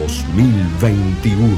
[0.00, 1.56] 2021.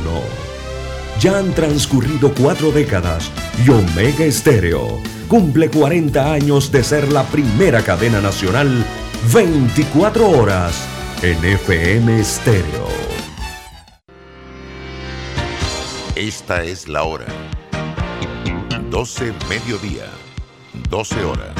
[1.20, 3.30] Ya han transcurrido cuatro décadas
[3.64, 8.84] y Omega Estéreo cumple 40 años de ser la primera cadena nacional
[9.32, 10.88] 24 horas
[11.22, 12.88] en FM Estéreo.
[16.14, 17.26] Esta es la hora.
[18.90, 20.06] 12 mediodía,
[20.88, 21.54] 12 horas.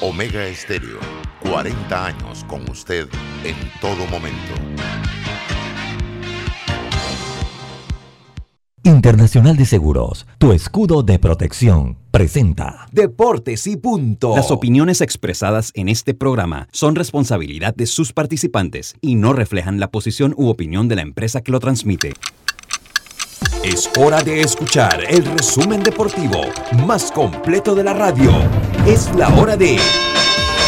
[0.00, 0.98] Omega Estéreo,
[1.42, 3.08] 40 años con usted
[3.44, 4.54] en todo momento.
[8.88, 14.34] Internacional de Seguros, tu escudo de protección, presenta Deportes y punto.
[14.34, 19.90] Las opiniones expresadas en este programa son responsabilidad de sus participantes y no reflejan la
[19.90, 22.14] posición u opinión de la empresa que lo transmite.
[23.62, 26.40] Es hora de escuchar el resumen deportivo
[26.86, 28.30] más completo de la radio.
[28.86, 29.78] Es la hora de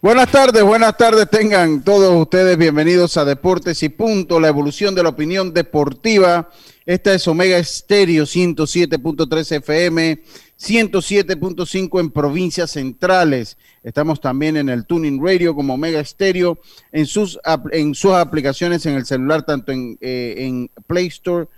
[0.00, 5.02] Buenas tardes, buenas tardes tengan todos ustedes bienvenidos a Deportes y Punto, la evolución de
[5.02, 6.50] la opinión deportiva.
[6.86, 10.22] Esta es Omega Estéreo 107.3 FM,
[10.56, 13.58] 107.5 en provincias centrales.
[13.82, 16.60] Estamos también en el Tuning Radio como Omega Estéreo,
[16.92, 17.36] en sus,
[17.72, 21.48] en sus aplicaciones en el celular, tanto en, eh, en Play Store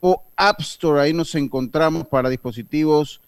[0.00, 1.02] o App Store.
[1.02, 3.20] Ahí nos encontramos para dispositivos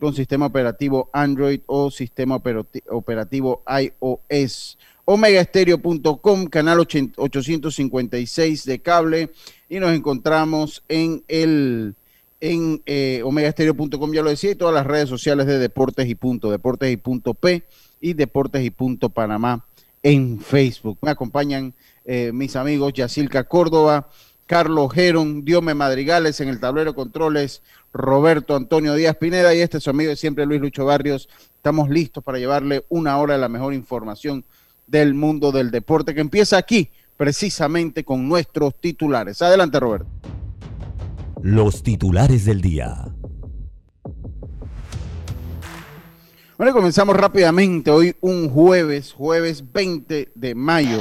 [0.00, 2.40] con sistema operativo Android o sistema
[2.88, 4.78] operativo iOS.
[5.04, 9.30] Omegaestereo.com, canal 856 de cable
[9.68, 11.94] y nos encontramos en el
[12.40, 16.50] en eh, omegaestereo.com, ya lo decía, y todas las redes sociales de Deportes y Punto,
[16.50, 17.64] Deportes y Punto P
[18.00, 19.66] y Deportes y Punto Panamá
[20.02, 20.98] en Facebook.
[21.02, 21.74] Me acompañan
[22.04, 24.08] eh, mis amigos Yacilca Córdoba,
[24.50, 27.62] Carlos Geron, Diome Madrigales en el tablero controles,
[27.92, 31.28] Roberto Antonio Díaz Pineda y este es su amigo de siempre Luis Lucho Barrios.
[31.54, 34.44] Estamos listos para llevarle una hora de la mejor información
[34.88, 39.40] del mundo del deporte que empieza aquí precisamente con nuestros titulares.
[39.40, 40.08] Adelante Roberto.
[41.42, 43.06] Los titulares del día.
[46.58, 47.92] Bueno, comenzamos rápidamente.
[47.92, 50.98] Hoy un jueves, jueves 20 de mayo.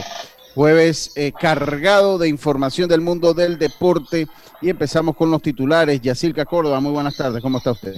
[0.59, 4.27] Jueves eh, cargado de información del mundo del deporte
[4.61, 6.01] y empezamos con los titulares.
[6.01, 7.93] Yacirca Córdoba, muy buenas tardes, ¿cómo está usted?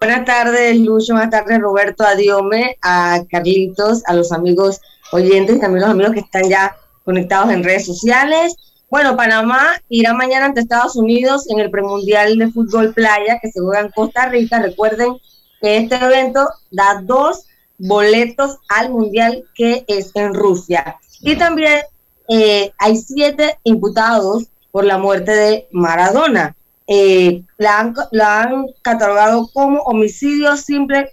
[0.00, 4.80] Buenas tardes, Lucho, buenas tardes, Roberto, a Diome, a Carlitos, a los amigos
[5.12, 6.74] oyentes y también los amigos que están ya
[7.04, 8.56] conectados en redes sociales.
[8.88, 13.60] Bueno, Panamá irá mañana ante Estados Unidos en el premundial de fútbol playa que se
[13.60, 14.62] juega en Costa Rica.
[14.62, 15.18] Recuerden
[15.60, 17.44] que este evento da dos
[17.76, 20.96] boletos al mundial que es en Rusia.
[21.22, 21.80] Y también
[22.28, 26.56] eh, hay siete imputados por la muerte de Maradona.
[26.86, 31.10] Eh, la, han, catalogado como homicidio simple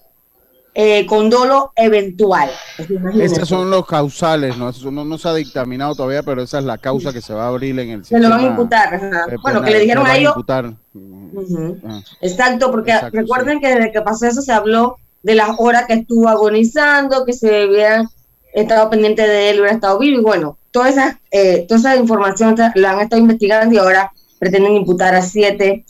[0.73, 2.49] eh, con dolo eventual.
[3.19, 4.71] Esos son los causales, ¿no?
[4.91, 7.77] no, se ha dictaminado todavía, pero esa es la causa que se va a abrir
[7.79, 8.21] en el sistema.
[8.21, 8.99] Se lo van a imputar.
[9.41, 10.33] bueno, que le dijeron a ellos.
[10.47, 12.01] Ah.
[12.21, 16.27] Exacto, porque recuerden que desde que pasó eso se habló de las horas que estuvo
[16.27, 17.67] agonizando, que se
[18.53, 21.95] hubiera estado pendiente de él, hubiera estado vivo, y bueno, toda esa, eh, toda esa
[21.95, 25.85] información la han estado investigando y ahora pretenden imputar a siete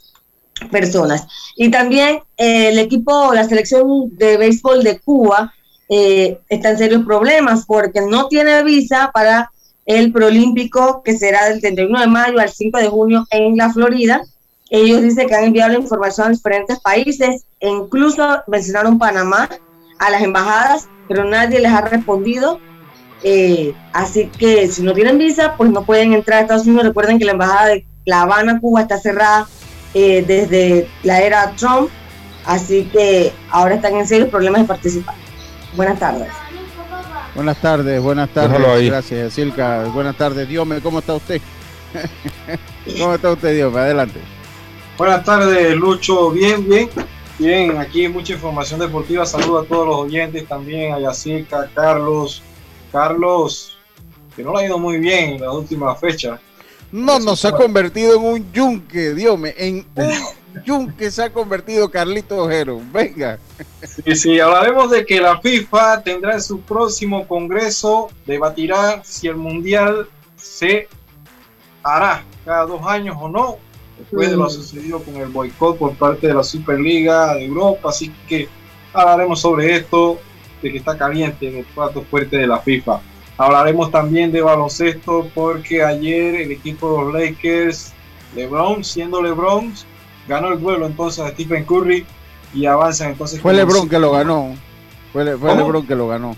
[0.72, 1.28] personas.
[1.56, 5.54] Y también eh, el equipo, la selección de béisbol de Cuba
[5.88, 9.52] eh, está en serios problemas porque no tiene visa para
[9.86, 14.22] el proolímpico que será del 31 de mayo al 5 de junio en la Florida.
[14.70, 19.50] Ellos dicen que han enviado la información a diferentes países e incluso mencionaron Panamá
[19.98, 22.62] a las embajadas, pero nadie les ha respondido
[23.24, 26.86] eh, así que si no tienen visa, pues no pueden entrar a Estados Unidos.
[26.88, 29.48] Recuerden que la embajada de La Habana, Cuba, está cerrada
[29.94, 31.90] eh, desde la era Trump,
[32.46, 35.16] así que ahora están en serios problemas de participar.
[35.76, 36.30] Buenas tardes.
[37.36, 38.86] Buenas tardes, buenas tardes.
[38.86, 39.86] Gracias, Silka.
[39.94, 41.42] Buenas tardes, Diome, ¿cómo está usted?
[43.00, 43.80] ¿Cómo está usted, Diome?
[43.80, 44.20] Adelante.
[44.98, 46.32] Buenas tardes, Lucho.
[46.32, 46.90] Bien, bien.
[47.40, 49.26] Bien, aquí mucha información deportiva.
[49.26, 52.44] Saludo a todos los oyentes, también a Yacirca, Carlos,
[52.92, 53.78] Carlos,
[54.36, 56.38] que no lo ha ido muy bien en la última fecha.
[56.92, 60.12] No, nos ha convertido en un yunque, Dios mío, en un
[60.66, 62.82] yunque se ha convertido Carlito Ojero.
[62.92, 63.40] Venga.
[63.84, 69.38] Sí, sí, hablaremos de que la FIFA tendrá en su próximo congreso, debatirá si el
[69.38, 70.90] Mundial se
[71.84, 73.58] hará cada dos años o no,
[74.00, 74.50] después de lo mm.
[74.50, 77.90] sucedido con el boicot por parte de la Superliga de Europa.
[77.90, 78.48] Así que
[78.94, 80.20] hablaremos sobre esto,
[80.62, 83.02] de que está caliente en el plato fuerte de la FIFA.
[83.38, 87.94] Hablaremos también de baloncesto porque ayer el equipo de los Lakers,
[88.36, 89.74] LeBron, siendo LeBron,
[90.28, 92.06] ganó el duelo entonces a Stephen Curry
[92.54, 93.40] y avanzan entonces.
[93.40, 94.56] Fue LeBron que lo ganó.
[95.14, 96.36] Fue, LeBron que lo ganó.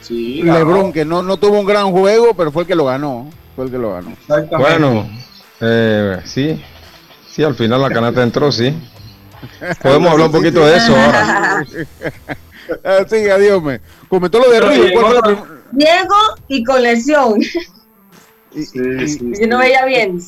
[0.00, 3.30] Sí, LeBron que no, no tuvo un gran juego, pero fue el que lo ganó.
[3.54, 4.16] Fue el que lo ganó.
[4.58, 5.08] Bueno,
[5.60, 6.60] eh, sí,
[7.30, 8.74] sí, al final la canasta entró, sí.
[9.82, 11.66] Podemos hablar un poquito de eso ahora.
[12.84, 13.80] Ah, sí, adiós, me.
[14.08, 14.84] Comentó lo de Río.
[15.72, 16.16] Diego
[16.46, 17.40] y con lesión.
[18.52, 20.18] Y, no veía bien.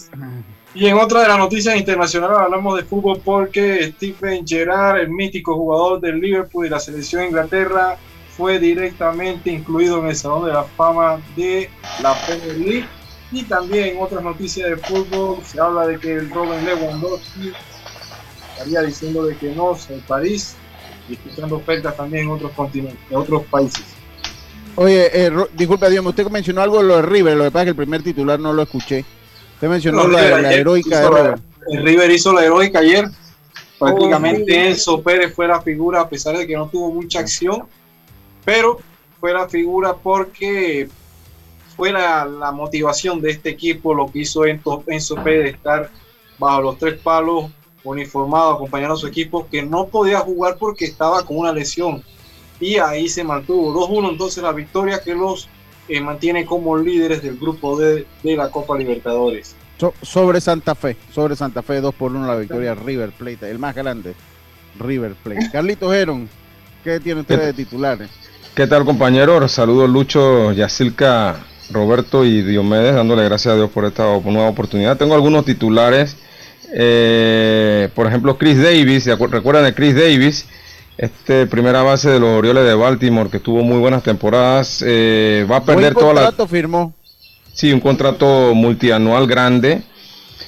[0.75, 5.57] Y en otra de las noticias internacionales hablamos de fútbol porque Stephen Gerrard, el mítico
[5.57, 7.97] jugador del Liverpool y la selección de Inglaterra,
[8.37, 11.69] fue directamente incluido en el Salón de la Fama de
[12.01, 12.89] la Premier League.
[13.33, 17.53] Y también otras noticias de fútbol se habla de que el Robin Lewandowski
[18.53, 20.55] estaría diciendo de que no en París
[21.09, 23.85] y escuchando ofertas también en otros continentes, en otros países.
[24.77, 27.67] Oye, eh, disculpe, Dios, usted mencionó algo de lo de River, lo que pasa es
[27.67, 29.05] que el primer titular no lo escuché.
[29.55, 31.35] Usted mencionó la, heroica de River.
[31.71, 33.09] El River hizo la heroica ayer.
[33.79, 37.65] Prácticamente oh, Enzo Pérez fue la figura, a pesar de que no tuvo mucha acción,
[38.45, 38.79] pero
[39.21, 40.89] fue la figura porque
[41.77, 45.91] fue la, motivación de este equipo, lo que hizo Enzo, Enzo Pérez estar
[46.39, 47.51] bajo los tres palos,
[47.85, 52.03] uniformado, acompañando a su equipo, que no podía jugar porque estaba con una lesión
[52.63, 55.49] y ahí se mantuvo 2-1 entonces la victoria que los
[55.89, 59.57] eh, mantiene como líderes del grupo de, de la Copa Libertadores.
[60.03, 63.75] sobre Santa Fe, sobre Santa Fe 2 por 1 la victoria River Plate, el más
[63.75, 64.15] grande,
[64.79, 65.51] River Plate.
[65.53, 66.29] Carlitos Heron,
[66.85, 68.11] ¿qué tiene usted de titulares?
[68.55, 69.49] ¿Qué tal compañero?
[69.49, 74.97] Saludos Lucho, Yacilca, Roberto y Diomedes, dándole gracias a Dios por esta nueva oportunidad.
[74.97, 76.17] Tengo algunos titulares,
[76.75, 80.47] eh, por ejemplo Chris Davis, ¿recuerdan de Chris Davis?
[80.99, 85.57] Este primera base de los Orioles de Baltimore, que tuvo muy buenas temporadas, eh, va
[85.57, 86.21] a perder toda la.
[86.23, 86.95] contrato firmó?
[87.53, 89.83] Sí, un contrato multianual grande.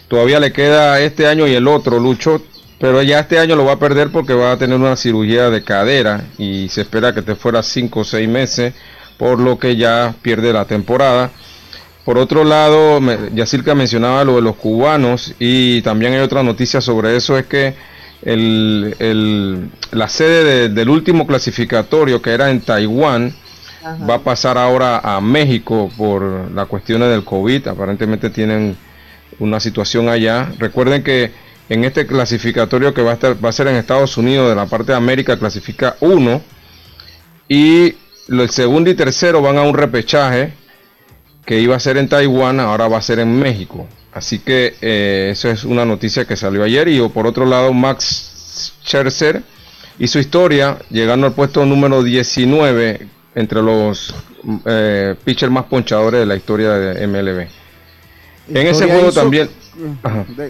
[0.09, 2.43] Todavía le queda este año y el otro, Lucho,
[2.79, 5.63] pero ya este año lo va a perder porque va a tener una cirugía de
[5.63, 8.75] cadera y se espera que te fuera 5 o 6 meses,
[9.19, 11.31] por lo que ya pierde la temporada.
[12.05, 13.01] Por otro lado,
[13.35, 17.75] Yacirca mencionaba lo de los cubanos y también hay otra noticia sobre eso, es que
[18.23, 23.35] el, la sede del último clasificatorio que era en Taiwán
[24.09, 27.69] va a pasar ahora a México por las cuestiones del COVID.
[27.69, 28.77] Aparentemente tienen
[29.39, 30.51] una situación allá.
[30.59, 31.33] Recuerden que
[31.69, 34.67] en este clasificatorio que va a, estar, va a ser en Estados Unidos, de la
[34.67, 36.41] parte de América, clasifica uno.
[37.49, 37.95] Y
[38.29, 40.53] el segundo y tercero van a un repechaje
[41.45, 43.87] que iba a ser en Taiwán, ahora va a ser en México.
[44.13, 46.89] Así que eh, eso es una noticia que salió ayer.
[46.89, 49.43] Y por otro lado, Max Scherzer
[49.99, 54.15] hizo historia, llegando al puesto número 19 entre los
[54.65, 57.49] eh, pitchers más ponchadores de la historia de MLB.
[58.49, 59.49] En ese juego también.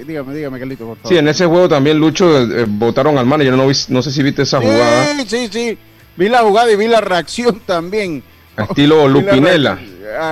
[0.06, 1.08] dígame, dígame, Carlito, por favor.
[1.08, 3.54] Sí, en ese juego también Lucho eh, votaron al manager.
[3.54, 5.06] No, no sé si viste esa jugada.
[5.16, 5.78] Sí, sí, sí.
[6.16, 8.22] Vi la jugada y vi la reacción también.
[8.56, 9.78] Estilo Lupinela.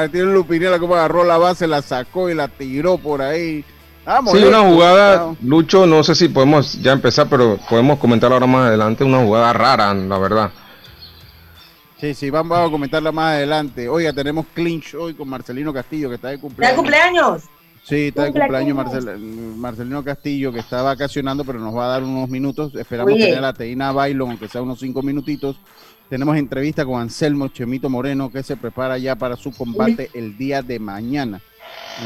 [0.05, 3.65] Estilo Lupinela, como agarró la base, la sacó y la tiró por ahí.
[4.05, 8.47] Vamos, sí, una jugada, Lucho, no sé si podemos ya empezar, pero podemos comentar ahora
[8.47, 10.51] más adelante, una jugada rara, la verdad.
[12.01, 13.89] Sí, sí, vamos a comentarla más adelante.
[13.89, 16.73] Oiga, tenemos clinch hoy con Marcelino Castillo, que está de cumpleaños.
[16.73, 17.43] ¿Está de cumpleaños?
[17.85, 18.77] Sí, está de cumpleaños
[19.57, 22.75] Marcelino Castillo, que está vacacionando, pero nos va a dar unos minutos.
[22.77, 25.57] Esperamos tener a la Teina Bailon, aunque sea unos cinco minutitos.
[26.09, 30.63] Tenemos entrevista con Anselmo Chemito Moreno, que se prepara ya para su combate el día
[30.63, 31.41] de mañana.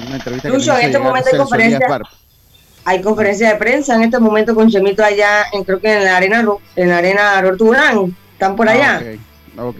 [0.06, 2.00] Una entrevista en este momento hay conferencia,
[2.84, 6.16] hay conferencia de prensa en este momento con Chemito allá, en, creo que en la
[6.16, 9.18] arena, en la arena Durán, están por ah, allá.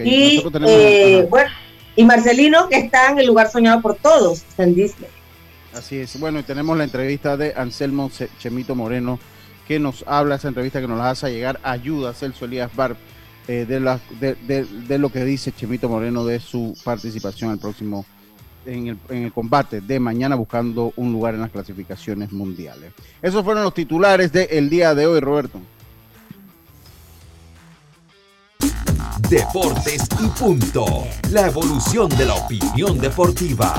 [0.04, 1.50] Y, eh, bueno,
[1.94, 5.08] y Marcelino, que está en el lugar soñado por todos, en Disney.
[5.76, 6.18] Así es.
[6.18, 9.18] Bueno, y tenemos la entrevista de Anselmo Chemito Moreno,
[9.68, 12.97] que nos habla, esa entrevista que nos la hace llegar, ayuda a Celso Elías Barb
[13.47, 18.06] eh, de, lo que dice Chemito Moreno de su participación el próximo
[18.64, 22.92] en el, combate de mañana buscando un lugar en las clasificaciones mundiales.
[23.21, 25.61] Esos fueron los titulares del día de hoy, Roberto.
[29.28, 30.87] Deportes y punto.
[31.30, 33.75] La evolución de la opinión deportiva.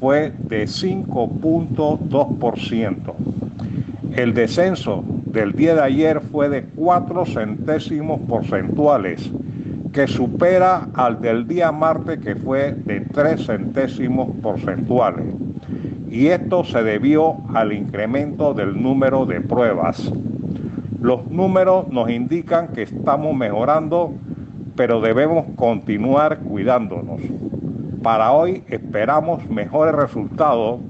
[0.00, 3.14] fue de 5.2%.
[4.14, 9.30] El descenso del día de ayer fue de 4 centésimos porcentuales,
[9.92, 15.26] que supera al del día martes que fue de 3 centésimos porcentuales.
[16.10, 20.10] Y esto se debió al incremento del número de pruebas.
[21.06, 24.12] Los números nos indican que estamos mejorando,
[24.74, 27.20] pero debemos continuar cuidándonos.
[28.02, 30.80] Para hoy esperamos mejores resultados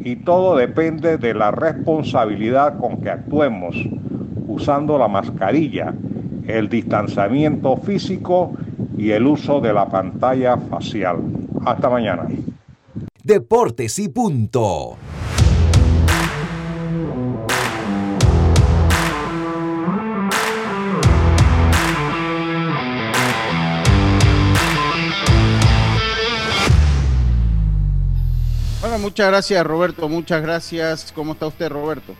[0.00, 3.76] y todo depende de la responsabilidad con que actuemos,
[4.48, 5.94] usando la mascarilla,
[6.48, 8.54] el distanciamiento físico
[8.98, 11.18] y el uso de la pantalla facial.
[11.64, 12.26] Hasta mañana.
[13.22, 14.96] Deportes y punto.
[28.98, 31.12] Muchas gracias Roberto, muchas gracias.
[31.14, 32.14] ¿Cómo está usted Roberto?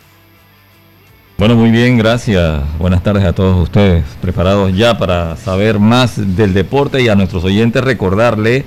[1.39, 2.63] Bueno, muy bien, gracias.
[2.79, 4.05] Buenas tardes a todos ustedes.
[4.21, 8.65] Preparados ya para saber más del deporte y a nuestros oyentes recordarle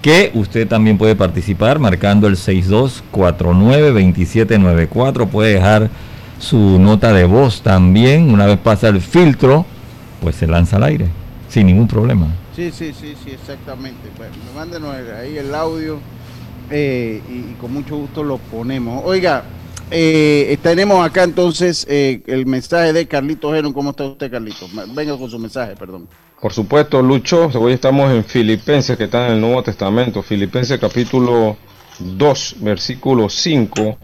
[0.00, 5.28] que usted también puede participar marcando el 62492794.
[5.28, 5.90] Puede dejar
[6.38, 8.32] su nota de voz también.
[8.32, 9.66] Una vez pasa el filtro,
[10.22, 11.08] pues se lanza al aire
[11.48, 12.28] sin ningún problema.
[12.56, 14.08] Sí, sí, sí, sí, exactamente.
[14.16, 15.98] Bueno, mándenos ahí el audio
[16.70, 19.02] eh, y, con mucho gusto lo ponemos.
[19.04, 19.44] Oiga,
[19.90, 23.72] eh, tenemos acá entonces eh, el mensaje de Carlito Geron.
[23.72, 24.66] ¿Cómo está usted, Carlito?
[24.94, 26.08] Venga con su mensaje, perdón.
[26.40, 30.22] Por supuesto, Lucho, hoy estamos en Filipenses, que está en el Nuevo Testamento.
[30.22, 31.56] Filipenses capítulo
[31.98, 33.98] 2, versículo 5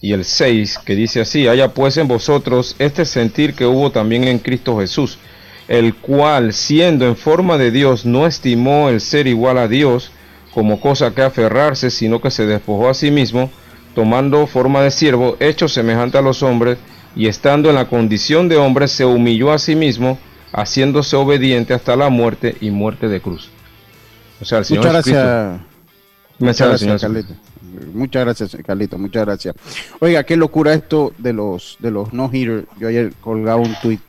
[0.00, 4.24] y el 6, que dice así, haya pues en vosotros este sentir que hubo también
[4.24, 5.18] en Cristo Jesús,
[5.68, 10.10] el cual, siendo en forma de Dios, no estimó el ser igual a Dios,
[10.54, 13.50] como cosa que aferrarse, sino que se despojó a sí mismo,
[13.94, 16.78] tomando forma de siervo, hecho semejante a los hombres,
[17.16, 20.18] y estando en la condición de hombre, se humilló a sí mismo,
[20.52, 23.50] haciéndose obediente hasta la muerte y muerte de cruz.
[24.40, 25.60] O sea, el Señor Muchas gracias.
[26.38, 27.34] Muchas gracias, Carlito.
[27.92, 28.98] Muchas gracias, Carlito.
[28.98, 29.54] Muchas gracias.
[30.00, 32.66] Oiga, qué locura esto de los de los no hitters.
[32.78, 34.00] Yo ayer colgaba un tweet.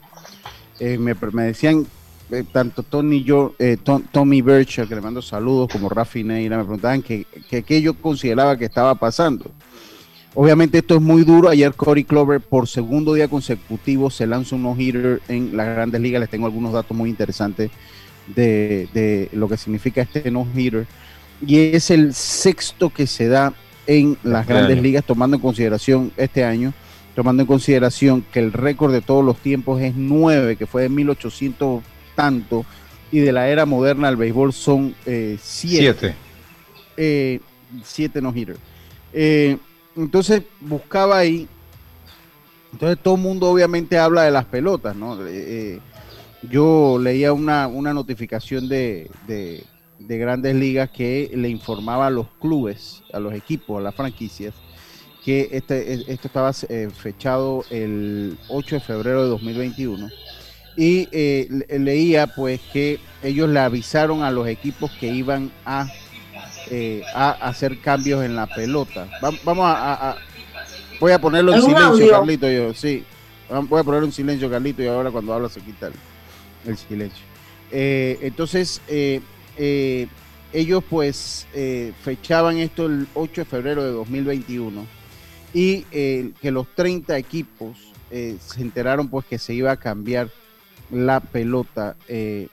[0.79, 1.85] Eh, me, me decían
[2.31, 3.77] eh, tanto Tony yo, eh,
[4.11, 8.57] Tommy Birch, que le mando saludos, como Rafi Neira, me preguntaban que, que, yo consideraba
[8.57, 9.51] que estaba pasando.
[10.33, 11.49] Obviamente esto es muy duro.
[11.49, 16.21] Ayer Corey Clover por segundo día consecutivo se lanza un no-hitter en las grandes ligas.
[16.21, 17.69] Les tengo algunos datos muy interesantes
[18.27, 20.87] de, de lo que significa este no-hitter.
[21.45, 23.53] Y es el sexto que se da
[23.87, 26.73] en las este grandes ligas, tomando en consideración este año,
[27.13, 30.89] tomando en consideración que el récord de todos los tiempos es nueve, que fue de
[30.89, 31.83] 1800
[32.21, 32.65] tanto,
[33.11, 36.13] y de la era moderna al béisbol son eh, siete.
[37.83, 38.19] Siete.
[38.19, 38.59] Eh, no hitters.
[39.11, 39.57] Eh,
[39.95, 41.47] entonces buscaba ahí.
[42.71, 45.17] Entonces todo el mundo obviamente habla de las pelotas, ¿no?
[46.49, 53.19] yo leía una, notificación de, de, grandes ligas que le informaba a los clubes, a
[53.19, 54.53] los equipos, a las franquicias,
[55.25, 60.09] que este, esto estaba fechado el 8 de febrero de 2021
[60.75, 65.87] y eh, leía pues que ellos le avisaron a los equipos que iban a,
[66.69, 69.07] eh, a hacer cambios en la pelota.
[69.43, 70.17] vamos a,
[70.99, 72.49] voy a ponerlo en silencio, Carlito.
[72.49, 73.03] Yo, sí,
[73.67, 75.91] voy a poner un silencio, Carlito, y ahora cuando habla se quita
[76.65, 77.23] el, silencio.
[77.71, 78.81] Eh, entonces,
[80.53, 81.47] ellos pues
[82.03, 84.85] fechaban esto el 8 de febrero de 2021
[85.53, 87.77] y que los 30 equipos
[88.09, 90.29] se enteraron pues que se iba a cambiar
[90.91, 91.95] la pelota.
[92.07, 92.47] Eh,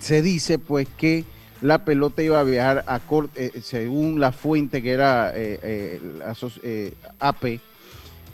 [0.00, 1.24] se dice pues que
[1.60, 6.00] la pelota iba a viajar a corte, eh, según la fuente que era eh,
[7.18, 7.60] AP,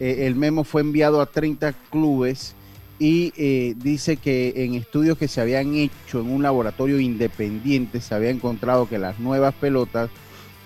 [0.00, 2.54] el memo fue enviado a 30 clubes
[2.98, 8.30] y dice que en estudios que se habían hecho en un laboratorio independiente se había
[8.30, 10.10] encontrado que las nuevas pelotas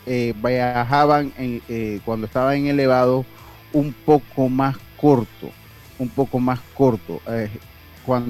[0.07, 1.33] viajaban
[2.05, 3.27] cuando estaban elevado
[3.75, 5.51] un poco más corto
[5.99, 7.21] un poco más corto.
[7.29, 7.51] Eh,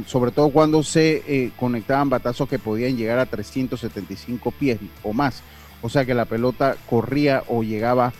[0.06, 5.42] sobre todo cuando se eh, conectaban batazos que podían llegar a 375 pies o más.
[5.82, 8.12] O sea que la pelota corría o llegaba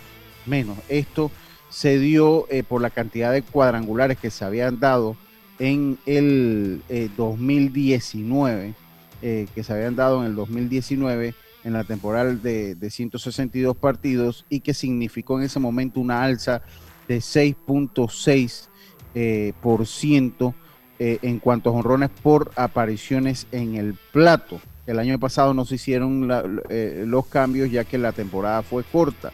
[0.45, 0.77] menos.
[0.89, 1.31] Esto
[1.71, 5.17] se dio eh, por la cantidad de cuadrangulares que se habían dado
[5.59, 6.83] en el
[7.17, 8.75] 2019,
[9.23, 11.35] que se habían dado en el 2019
[11.67, 16.63] en la temporada de, 162 partidos y que significó en ese momento una alza
[17.09, 18.69] de 6.6%
[19.19, 20.55] eh, por ciento
[20.99, 24.61] eh, en cuanto a honrones por apariciones en el plato.
[24.87, 26.29] El año pasado no se hicieron
[26.69, 29.33] eh, los cambios ya que la temporada fue corta.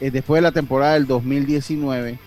[0.00, 2.18] después de la temporada del 2019,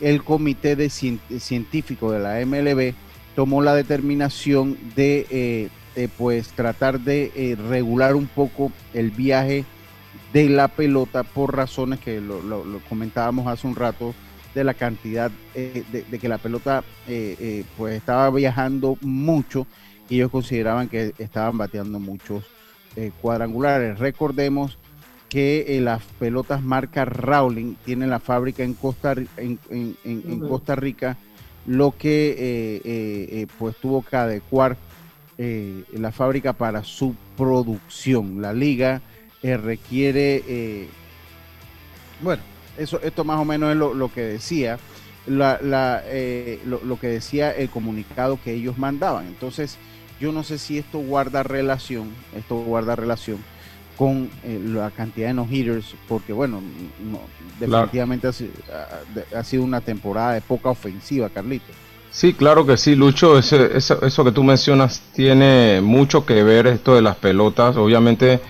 [0.00, 2.94] el comité de científico de la MLB
[3.34, 5.68] tomó la determinación de
[6.16, 9.64] pues tratar de regular un poco el viaje
[10.32, 14.14] de la pelota por razones que lo comentábamos hace un rato
[14.58, 19.68] de la cantidad eh, de, que la pelota eh, eh, pues estaba viajando mucho
[20.08, 22.44] y ellos consideraban que estaban bateando muchos
[23.20, 24.00] cuadrangulares.
[24.00, 24.76] Recordemos
[25.28, 31.16] que las pelotas marca Rowling tienen la fábrica en Costa, en, Costa Rica,
[31.66, 34.76] lo que pues tuvo que adecuar
[35.36, 38.42] la fábrica para su producción.
[38.42, 39.00] La liga
[39.42, 40.88] requiere,
[42.20, 42.42] bueno,
[42.78, 44.78] eso, esto más o menos es lo, que decía,
[45.26, 45.58] la,
[46.06, 49.26] eh, lo, que decía el comunicado que ellos mandaban.
[49.26, 49.76] Entonces,
[50.20, 53.38] yo no sé si esto guarda relación, esto guarda relación
[53.96, 56.60] con eh, la cantidad de no hitters, porque bueno,
[57.58, 61.72] definitivamente ha, sido una temporada de poca ofensiva, Carlito.
[62.10, 66.68] Sí, claro que sí, Lucho, ese, eso, eso que tú mencionas tiene mucho que ver
[66.68, 68.40] esto de las pelotas, obviamente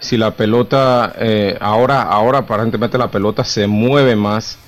[0.00, 4.58] si la pelota, eh, ahora, ahora aparentemente la pelota se mueve más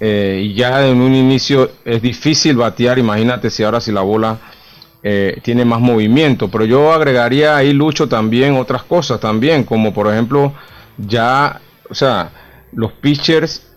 [0.00, 4.38] eh, y ya en un inicio es difícil batear, imagínate si ahora si la bola
[5.02, 10.12] eh, tiene más movimiento, pero yo agregaría ahí Lucho también otras cosas también, como por
[10.12, 10.52] ejemplo
[10.98, 12.30] ya, o sea,
[12.72, 13.68] los pitchers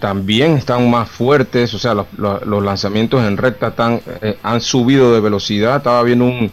[0.00, 4.00] también están más fuertes, o sea, los, los lanzamientos en recta están,
[4.42, 6.50] han subido de velocidad, estaba viendo un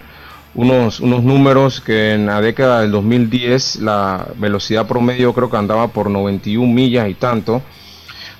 [0.56, 5.90] unos, unos números que en la década del 2010 la velocidad promedio creo que andaba
[5.90, 7.62] por 91 millas y tanto.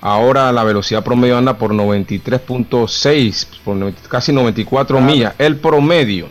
[0.02, 6.28] Ahora la velocidad promedio anda por 93.6, por casi 94 millas, el promedio.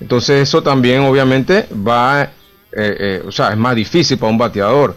[0.00, 2.30] Entonces eso también obviamente va, eh,
[2.72, 4.96] eh, o sea, es más difícil para un bateador.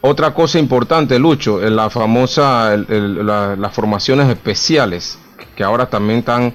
[0.00, 5.18] Otra cosa importante, Lucho, en la famosa, las formaciones especiales,
[5.56, 6.54] que ahora también están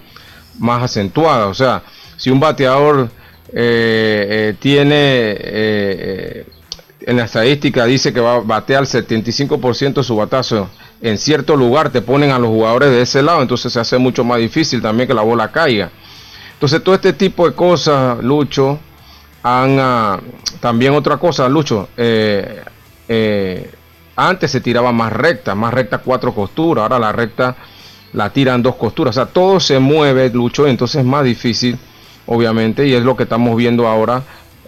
[0.60, 1.48] más acentuadas.
[1.48, 1.84] O sea,
[2.24, 3.10] si un bateador
[3.52, 6.46] eh, eh, tiene eh,
[7.02, 10.70] en la estadística dice que va a batear el 75% de su batazo
[11.02, 14.24] en cierto lugar, te ponen a los jugadores de ese lado, entonces se hace mucho
[14.24, 15.92] más difícil también que la bola caiga.
[16.54, 18.80] Entonces todo este tipo de cosas, Lucho,
[19.44, 20.22] han ah,
[20.62, 21.90] también otra cosa, Lucho,
[24.16, 27.58] antes se tiraba más recta, más recta cuatro costuras, ahora la recta
[28.14, 31.78] la tiran dos costuras, o sea, todo se mueve, Lucho, entonces es más difícil
[32.26, 34.24] obviamente, y es lo que estamos viendo ahora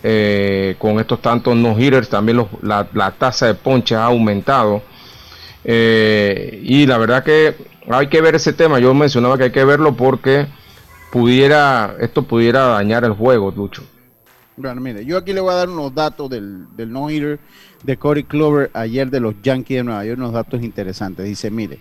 [0.07, 4.83] eh, con estos tantos no hitters, también la, tasa de ponche ha aumentado.
[5.63, 7.55] Eh, y la verdad que
[7.89, 8.77] hay que ver ese tema.
[8.77, 10.45] Yo mencionaba que hay que verlo porque
[11.11, 13.83] pudiera, esto pudiera dañar el juego, Lucho.
[14.57, 17.39] Bueno, mire, yo aquí le voy a dar unos datos del, no hitter
[17.81, 21.25] de Corey Clover ayer de los Yankees de Nueva York, unos datos interesantes.
[21.25, 21.79] Dice, mire,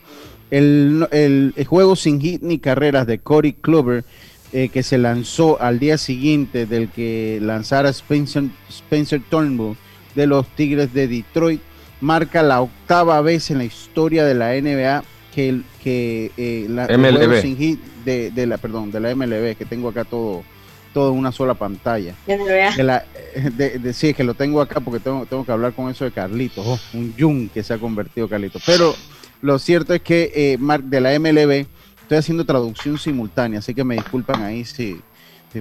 [0.50, 4.04] el, el juego sin hit ni carreras de Corey Clover
[4.56, 9.76] eh, que se lanzó al día siguiente del que lanzara Spencer, Spencer Turnbull
[10.14, 11.60] de los Tigres de Detroit,
[12.00, 15.02] marca la octava vez en la historia de la NBA
[15.34, 17.76] que, que eh, la MLB.
[18.04, 20.44] de, la perdón de la MLB que tengo acá todo
[20.92, 22.14] todo en una sola pantalla.
[22.24, 26.12] De sí, es que lo tengo acá porque tengo, tengo que hablar con eso de
[26.12, 28.62] Carlitos, oh, un Jung que se ha convertido Carlitos.
[28.64, 28.94] Pero
[29.42, 31.66] lo cierto es que eh, de la MLB
[32.04, 35.00] Estoy haciendo traducción simultánea, así que me disculpan ahí sí,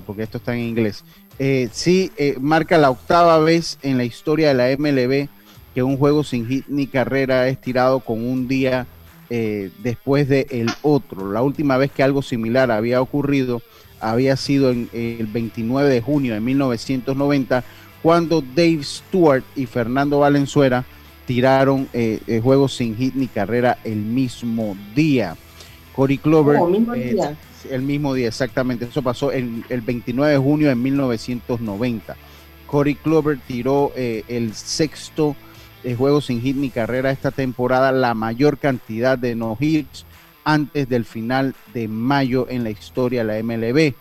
[0.06, 1.06] porque esto está en inglés.
[1.40, 5.30] Eh, sí, eh, marca la octava vez en la historia de la MLB
[5.74, 8.88] que un juego sin hit ni carrera es tirado con un día
[9.30, 11.32] eh, después del el otro.
[11.32, 13.62] La última vez que algo similar había ocurrido
[14.02, 17.64] había sido en el 29 de junio de 1990,
[18.02, 20.84] cuando Dave Stewart y Fernando Valenzuela
[21.26, 21.88] tiraron
[22.42, 25.38] juegos sin hit ni carrera el mismo día.
[25.96, 26.58] Cory Clover.
[26.60, 27.36] Oh, eh,
[27.70, 28.86] el mismo día, exactamente.
[28.86, 32.16] Eso pasó el 29 de junio de 1990.
[32.68, 35.36] Cory Clover tiró eh, el sexto
[35.84, 40.06] de juego sin hit ni carrera esta temporada, la mayor cantidad de no hits
[40.44, 43.94] antes del final de mayo en la historia de la MLB.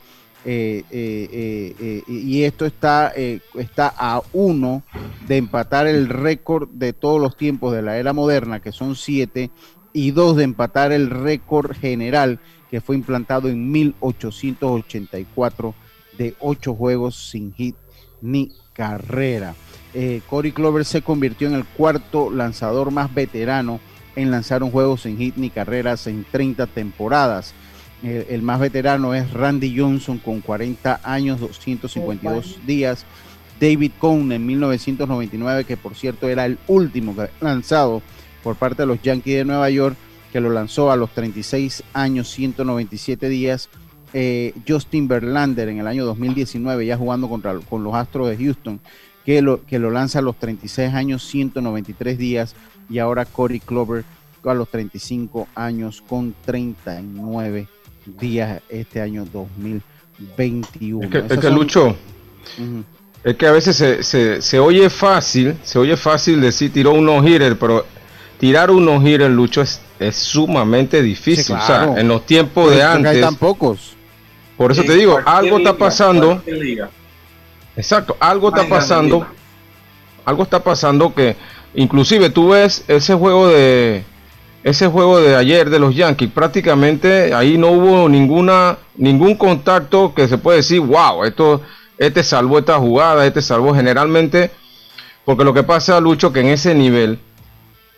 [0.45, 3.13] Eh, eh, eh, y esto está,
[3.55, 4.83] está a uno
[5.29, 9.51] de empatar el récord de todos los tiempos de la era moderna, que son siete,
[9.93, 12.39] y dos de empatar el récord general
[12.71, 15.75] que fue implantado en 1884
[16.17, 17.77] de ocho juegos sin hit
[18.21, 19.55] ni carrera.
[20.29, 23.81] Corey Clover se convirtió en el cuarto lanzador más veterano
[24.17, 27.55] en lanzar un juego sin hit ni carreras en 30 temporadas.
[28.03, 33.05] El, más veterano es Randy Johnson con 40 años, 252 días.
[33.61, 38.03] David Cohn en 1999, que por cierto era el último lanzado
[38.43, 39.97] por parte de los Yankees de Nueva York,
[40.33, 43.69] que lo lanzó a los 36 años, 197 días.
[44.15, 48.81] Eh, Justin Verlander en el año 2019, ya jugando contra, con los Astros de Houston,
[49.25, 52.55] que lo, que lo lanza a los 36 años, 193 días.
[52.91, 54.05] Y ahora Corey Clover
[54.51, 57.69] a los 35 años con 39
[58.21, 61.05] días este año 2021.
[61.05, 61.97] Es que, Lucho,
[63.23, 67.59] es que a veces se, se, oye fácil, se oye fácil decir tiró unos hitter,
[67.59, 67.87] pero
[68.43, 71.55] tirar unos hitter, Lucho, es, es sumamente difícil.
[71.55, 73.21] O sea, en los tiempos de antes.
[73.21, 73.95] tan pocos.
[74.57, 76.43] Por eso te digo, algo está pasando.
[77.77, 79.25] Exacto, algo está pasando.
[80.25, 81.37] Algo está pasando que,
[81.77, 84.03] inclusive tú ves ese juego de
[84.65, 90.27] ese juego de ayer de los Yankees, prácticamente ahí no hubo ninguna, ningún contacto que
[90.27, 91.63] se puede decir, wow, esto,
[91.97, 94.51] este salvó esta jugada, este salvó generalmente,
[95.25, 97.21] porque lo que pasa, Lucho, que en ese nivel,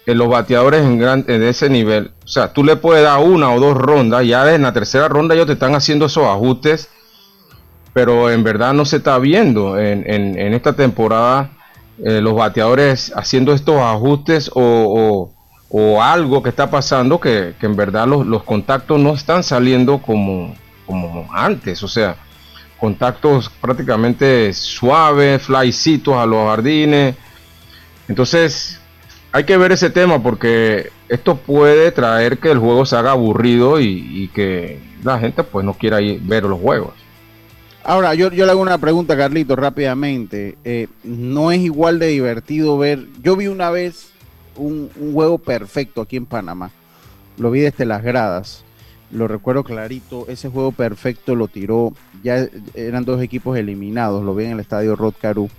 [0.07, 3.51] en los bateadores en, gran, en ese nivel, o sea, tú le puedes dar una
[3.53, 6.89] o dos rondas, ya en la tercera ronda ellos te están haciendo esos ajustes,
[7.93, 11.51] pero en verdad no se está viendo en, en, esta temporada
[12.05, 15.31] eh, los bateadores haciendo estos ajustes o
[15.77, 20.55] o algo que está pasando que, en verdad los, contactos no están saliendo como,
[20.87, 22.15] como antes, o sea,
[22.79, 27.17] contactos prácticamente suaves, flycitos a los jardines.
[28.07, 28.81] Entonces,
[29.35, 33.81] hay que ver ese tema porque esto puede traer que el juego se haga aburrido
[33.81, 36.95] y, que la gente pues no quiera ir ver los juegos.
[37.83, 40.57] Ahora, yo, yo le hago una pregunta, Carlito, rápidamente.
[40.63, 43.09] Eh, ¿No es igual de divertido ver?
[43.25, 44.13] Yo vi una vez
[44.55, 46.71] un, juego perfecto aquí en Panamá.
[47.37, 48.63] Lo vi desde las gradas.
[49.11, 50.27] Lo recuerdo clarito.
[50.29, 51.93] Ese juego perfecto lo tiró.
[52.23, 54.23] Ya eran dos equipos eliminados.
[54.23, 55.51] Lo vi en el estadio Rod Caru.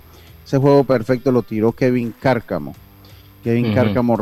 [0.46, 2.74] Ese juego perfecto lo tiró Kevin Cárcamo.
[3.46, 4.18] Kevin Cárcamo,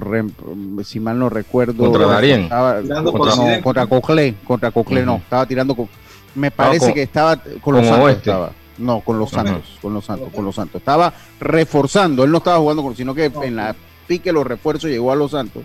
[0.85, 1.91] si mal no recuerdo.
[1.91, 2.47] Contra Darien.
[2.47, 4.35] contra, contra Coclé.
[4.45, 5.17] Contra Coclé, no.
[5.17, 5.75] Estaba tirando.
[5.75, 5.89] Con,
[6.35, 8.11] me parece que estaba con los Santos.
[8.11, 8.53] Estaba.
[8.77, 9.79] No, con los Santos.
[9.81, 10.29] Con los Santos.
[10.31, 10.79] Con los Santos.
[10.79, 12.23] Estaba reforzando.
[12.23, 13.75] Él no estaba jugando con, sino que en la
[14.07, 15.63] pique los refuerzos, llegó a Los Santos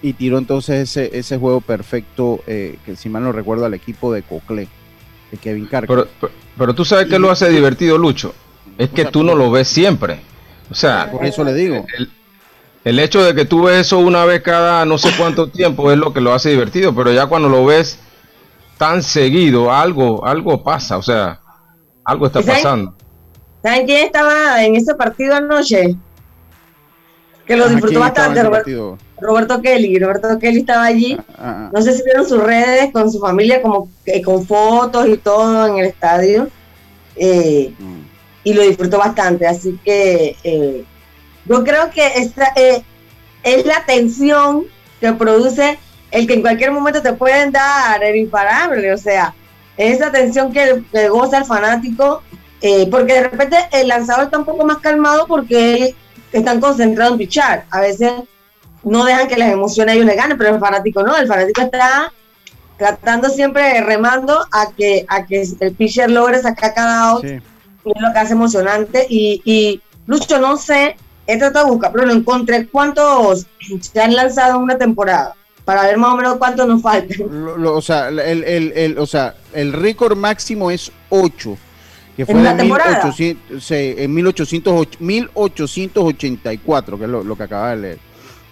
[0.00, 4.12] y tiró entonces ese, ese juego perfecto, eh, que si mal no recuerdo, al equipo
[4.12, 4.68] de Cocle,
[5.32, 6.06] de Kevin Carter.
[6.56, 8.32] Pero, tú sabes que lo hace divertido, Lucho.
[8.76, 10.20] Es que tú no lo ves siempre.
[10.70, 11.84] O sea, por eso le digo.
[11.96, 12.08] El,
[12.84, 16.12] hecho de que tú ves eso una vez cada no sé cuánto tiempo es lo
[16.12, 17.98] que lo hace divertido, pero ya cuando lo ves
[18.78, 21.40] tan seguido, algo, algo pasa, o sea,
[22.04, 22.94] algo está pasando.
[23.62, 25.96] ¿Saben quién estaba en ese partido anoche?
[27.48, 29.98] que lo disfrutó bastante, Roberto, Kelly.
[29.98, 31.16] Roberto Kelly estaba allí.
[31.18, 31.70] Ah, ah, ah.
[31.72, 33.88] No sé si vieron sus redes con su familia, como
[34.22, 36.48] con fotos y todo en el estadio.
[37.16, 38.00] Eh, mm.
[38.44, 39.46] Y lo disfrutó bastante.
[39.46, 40.84] Así que eh,
[41.48, 42.82] yo creo que esta, eh,
[43.42, 44.66] es la tensión
[45.00, 45.78] que produce
[46.10, 48.92] el que en cualquier momento te pueden dar el imparable.
[48.92, 49.34] O sea,
[49.76, 52.22] esa tensión que, que goza el fanático.
[52.90, 55.94] porque de repente el lanzador está un poco más calmado porque
[56.32, 57.64] están concentrados en pichar.
[57.70, 58.12] A veces
[58.82, 61.62] no dejan que las emociones a ellos le ganen, pero el fanático no, el fanático
[61.62, 62.12] está
[62.76, 67.42] tratando siempre remando a que a que el pitcher logre sacar cada out, es
[67.84, 69.06] lo que hace emocionante.
[69.08, 70.96] Y, y Lucho, no sé,
[71.28, 73.46] he tratado de buscar, pero no encontré cuántos
[73.80, 77.18] se han lanzado en una temporada para ver más o menos cuántos nos faltan.
[77.66, 81.56] o, sea, el, el, el, o sea, el récord máximo es 8
[82.18, 83.38] que fue en, 1800,
[83.70, 84.12] en
[85.06, 87.98] 1884, que es lo, que acaba de leer.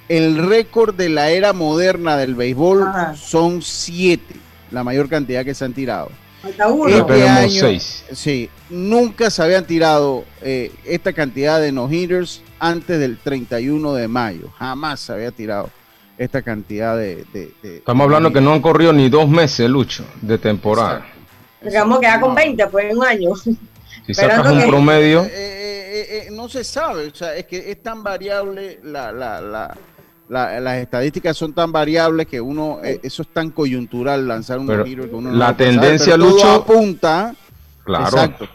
[0.09, 2.87] El récord de la era moderna del béisbol
[3.17, 4.37] son siete,
[4.71, 6.11] la mayor cantidad que se han tirado.
[6.45, 7.81] Este año,
[8.13, 14.49] sí, nunca se habían tirado eh, esta cantidad de no-hitters antes del 31 de mayo.
[14.59, 15.71] Jamás se había tirado
[16.19, 17.25] esta cantidad de...
[17.63, 21.07] Estamos hablando que no han corrido ni dos meses, Lucho, de temporada.
[21.63, 23.37] Digamos que ya con 20, pues en un año.
[23.37, 23.57] Si
[24.15, 25.25] sacas un promedio.
[25.25, 29.41] Eh, eh, eh, no se sabe, o sea, es que es tan variable la, la,
[29.41, 35.09] la, las estadísticas son tan variables que uno, eso es tan coyuntural lanzar un giro
[35.09, 36.37] que uno La tendencia, Lucho.
[36.37, 37.35] Todo apunta,
[37.83, 38.05] claro.
[38.05, 38.49] exacto,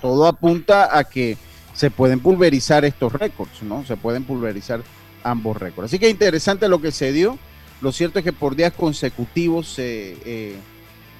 [0.00, 1.36] todo, apunta a que
[1.78, 3.86] se pueden pulverizar estos récords, ¿no?
[3.86, 4.82] Se pueden pulverizar
[5.22, 5.90] ambos récords.
[5.90, 7.38] Así que interesante lo que se dio.
[7.80, 10.56] Lo cierto es que por días consecutivos se, eh,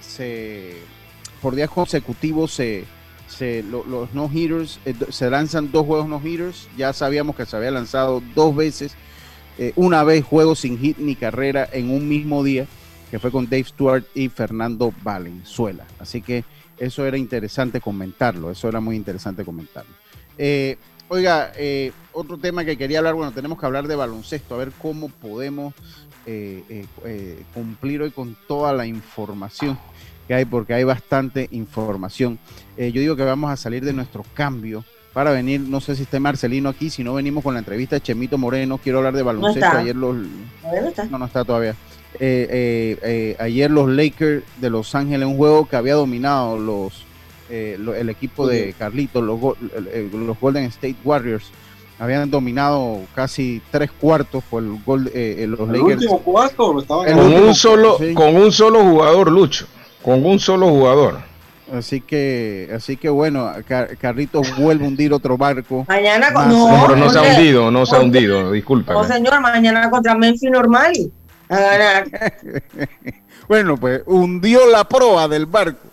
[0.00, 0.78] se
[1.40, 2.86] por días consecutivos se,
[3.28, 6.68] se los no hitters eh, se lanzan dos juegos no hitters.
[6.76, 8.96] Ya sabíamos que se había lanzado dos veces
[9.58, 12.66] eh, una vez juego sin hit ni carrera en un mismo día,
[13.12, 15.84] que fue con Dave Stewart y Fernando Valenzuela.
[16.00, 16.42] Así que
[16.78, 19.94] eso era interesante comentarlo, eso era muy interesante comentarlo.
[20.38, 20.76] Eh,
[21.08, 24.72] oiga, eh, otro tema que quería hablar, bueno, tenemos que hablar de baloncesto, a ver
[24.80, 25.74] cómo podemos
[27.54, 29.78] cumplir hoy con toda la información
[30.26, 32.38] que hay, porque hay bastante información.
[32.76, 36.20] yo digo que vamos a salir de nuestro cambio para venir, no sé si está
[36.20, 39.76] Marcelino aquí, si no venimos con la entrevista de Chemito Moreno, quiero hablar de baloncesto.
[39.76, 40.16] ayer los
[41.10, 41.74] no, no está todavía.
[42.14, 47.04] Eh, eh, eh, ayer los Lakers de Los Ángeles, un juego que había dominado los
[47.50, 49.40] el equipo de Carlitos, los,
[50.12, 51.50] los Golden State Warriors,
[51.98, 56.06] habían dominado casi tres cuartos por el gol los Lakers.
[56.24, 59.66] con un solo, con un solo jugador, Lucho,
[60.02, 61.28] con un solo jugador.
[61.72, 63.52] Así que, así que bueno,
[64.00, 65.84] Carritos vuelve a hundir otro barco.
[65.86, 68.94] Mañana no, pero no se ha hundido, no se ha hundido, disculpa.
[68.94, 70.92] No, señor, mañana contra Memphis normal.
[71.50, 72.06] A ganar.
[73.48, 75.87] bueno, pues hundió la proa del barco.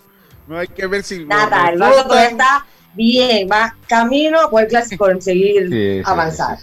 [0.48, 1.26] No hay que ver si.
[1.26, 6.58] Nada, el barco todavía está bien, va camino a poder conseguir avanzar.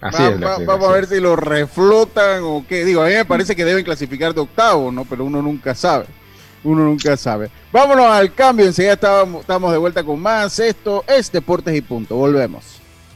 [0.00, 2.84] Así es vamos a ver si lo reflotan o qué.
[2.84, 5.04] Digo, a mí me parece que deben clasificar de octavo, ¿no?
[5.04, 6.06] Pero uno nunca sabe
[6.64, 7.50] uno nunca sabe.
[7.70, 10.58] Vámonos al cambio, enseguida estamos, estamos de vuelta con más.
[10.58, 12.16] Esto es Deportes y Punto.
[12.16, 12.80] Volvemos.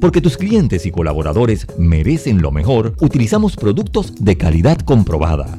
[0.00, 5.58] Porque tus clientes y colaboradores merecen lo mejor, utilizamos productos de calidad comprobada.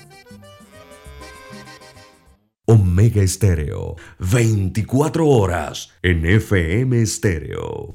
[2.66, 7.94] Omega Estéreo, 24 horas en FM Estéreo.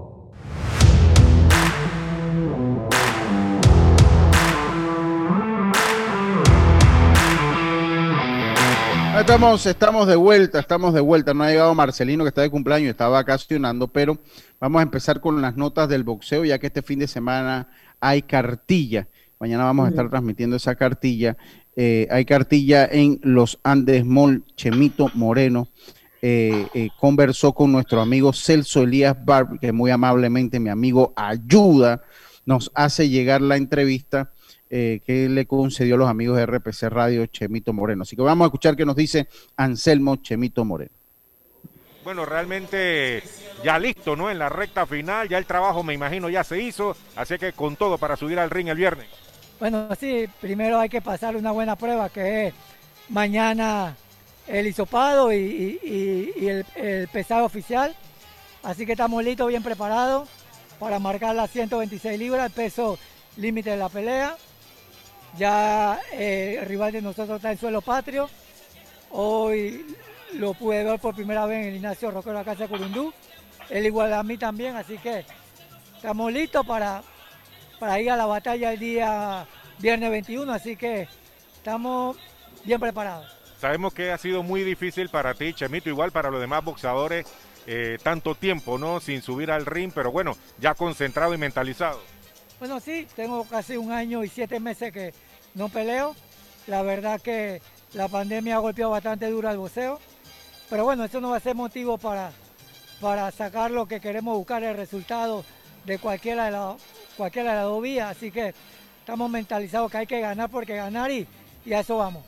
[9.17, 11.33] Estamos, estamos de vuelta, estamos de vuelta.
[11.33, 14.17] No ha llegado Marcelino que está de cumpleaños, está vacacionando, pero
[14.59, 17.69] vamos a empezar con las notas del boxeo, ya que este fin de semana
[17.99, 19.07] hay cartilla
[19.41, 21.35] Mañana vamos a estar transmitiendo esa cartilla.
[21.75, 25.67] Eh, hay cartilla en Los Andes Mall, Chemito Moreno.
[26.21, 32.03] Eh, eh, conversó con nuestro amigo Celso Elías Barb, que muy amablemente mi amigo ayuda,
[32.45, 34.31] nos hace llegar la entrevista
[34.71, 38.03] que le concedió a los amigos de RPC Radio Chemito Moreno.
[38.03, 40.91] Así que vamos a escuchar qué nos dice Anselmo Chemito Moreno.
[42.03, 43.21] Bueno, realmente
[43.63, 44.31] ya listo, ¿no?
[44.31, 47.75] En la recta final, ya el trabajo me imagino ya se hizo, así que con
[47.75, 49.07] todo para subir al ring el viernes.
[49.59, 52.53] Bueno, sí, primero hay que pasar una buena prueba que es
[53.09, 53.95] mañana
[54.47, 57.95] el hisopado y, el, pesado oficial.
[58.63, 60.29] Así que estamos listos, bien preparados
[60.79, 62.97] para marcar las 126 libras, el peso
[63.37, 64.35] límite de la pelea.
[65.37, 68.29] Ya eh, el rival de nosotros está en suelo patrio.
[69.11, 69.95] Hoy
[70.33, 73.13] lo pude ver por primera vez en el Ignacio Roquero de la Casa de Curundú.
[73.69, 75.25] Él igual a mí también, así que
[75.95, 77.01] estamos listos para,
[77.79, 79.47] para ir a la batalla el día
[79.79, 81.07] viernes 21, así que
[81.55, 82.17] estamos
[82.65, 83.27] bien preparados.
[83.59, 87.27] Sabemos que ha sido muy difícil para ti, Chemito, igual para los demás boxeadores,
[87.67, 88.99] eh, tanto tiempo, ¿no?
[88.99, 91.99] Sin subir al ring, pero bueno, ya concentrado y mentalizado.
[92.61, 95.15] Bueno, sí, tengo casi un año y siete meses que
[95.55, 96.15] no peleo.
[96.67, 97.59] La verdad que
[97.95, 99.99] la pandemia ha golpeado bastante duro al boxeo.
[100.69, 102.31] Pero bueno, eso no va a ser motivo para,
[102.99, 105.43] para sacar lo que queremos buscar, el resultado
[105.85, 106.75] de cualquiera de, la,
[107.17, 108.15] cualquiera de las dos vías.
[108.15, 108.53] Así que
[108.99, 111.27] estamos mentalizados que hay que ganar porque ganar y,
[111.65, 112.23] y a eso vamos.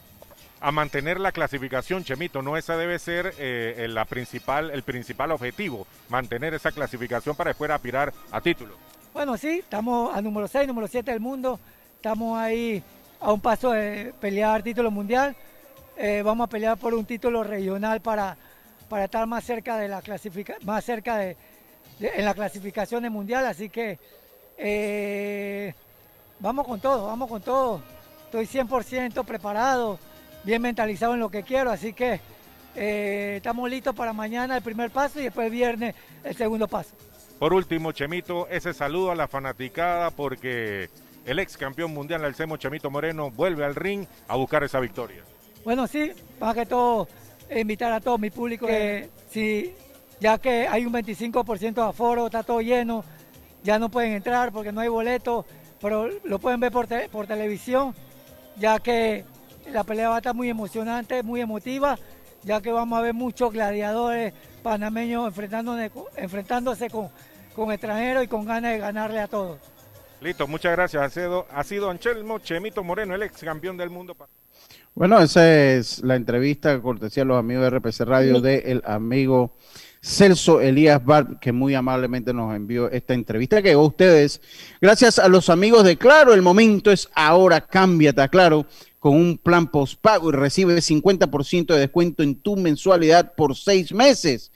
[0.59, 6.55] A mantener la clasificación, Chemito, no esa debe ser eh, principal, el principal objetivo, mantener
[6.55, 8.92] esa clasificación para después aspirar a título.
[9.13, 11.59] Bueno, sí, estamos a número 6, número 7 del mundo,
[11.97, 12.81] estamos ahí
[13.19, 15.35] a un paso de pelear título mundial,
[15.95, 18.35] eh, vamos a pelear por un título regional para,
[18.89, 21.37] para estar más cerca de la clasificación, más cerca de,
[21.99, 23.99] en la clasificación mundial, así que
[24.57, 25.75] eh,
[26.39, 27.81] vamos con todo, vamos con todo.
[28.25, 29.99] Estoy 100% preparado,
[30.43, 32.19] bien mentalizado en lo que quiero, así que
[32.75, 36.95] eh, estamos listos para mañana el primer paso y después el viernes el segundo paso.
[37.43, 40.89] Por último, Chemito, ese saludo a la fanaticada porque
[41.25, 45.25] el ex campeón mundial, el Semo Chemito Moreno, vuelve al ring a buscar esa victoria.
[45.65, 47.09] Bueno, sí, más que todo
[47.53, 49.73] invitar a todo mi público que si
[50.21, 53.03] ya que hay un 25% de aforo, está todo lleno,
[53.61, 55.45] ya no pueden entrar porque no hay boleto,
[55.81, 57.93] pero lo pueden ver por, por televisión,
[58.55, 59.25] ya que
[59.69, 61.99] la pelea va a estar muy emocionante, muy emotiva,
[62.43, 67.09] ya que vamos a ver muchos gladiadores panameños enfrentándose, enfrentándose con,
[67.53, 69.59] con extranjeros y con ganas de ganarle a todos.
[70.21, 71.03] Listo, muchas gracias.
[71.03, 74.15] Ha sido, ha sido Anselmo Chemito Moreno, el ex campeón del mundo.
[74.95, 79.55] Bueno, esa es la entrevista cortesía a los amigos de RPC Radio de el amigo
[80.01, 84.41] Celso Elías Bar, que muy amablemente nos envió esta entrevista que ustedes,
[84.79, 88.65] gracias a los amigos de Claro, el momento es ahora, cámbiate a Claro
[88.99, 94.51] con un plan postpago y recibe 50% de descuento en tu mensualidad por seis meses.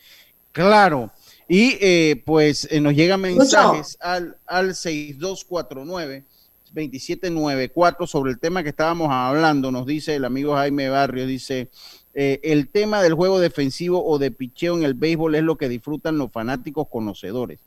[0.53, 1.11] Claro.
[1.47, 6.25] Y eh, pues eh, nos llegan mensajes al, al 6249
[6.73, 11.69] 2794 sobre el tema que estábamos hablando, nos dice el amigo Jaime Barrio, dice,
[12.13, 15.69] eh, el tema del juego defensivo o de picheo en el béisbol es lo que
[15.69, 17.59] disfrutan los fanáticos conocedores.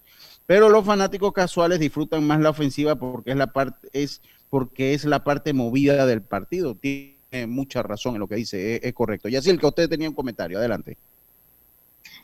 [0.46, 5.04] Pero los fanáticos casuales disfrutan más la ofensiva porque es la parte, es porque es
[5.04, 6.74] la parte movida del partido.
[6.74, 9.28] Tiene mucha razón en lo que dice, es, correcto.
[9.28, 10.98] Y así el que usted tenía un comentario, adelante.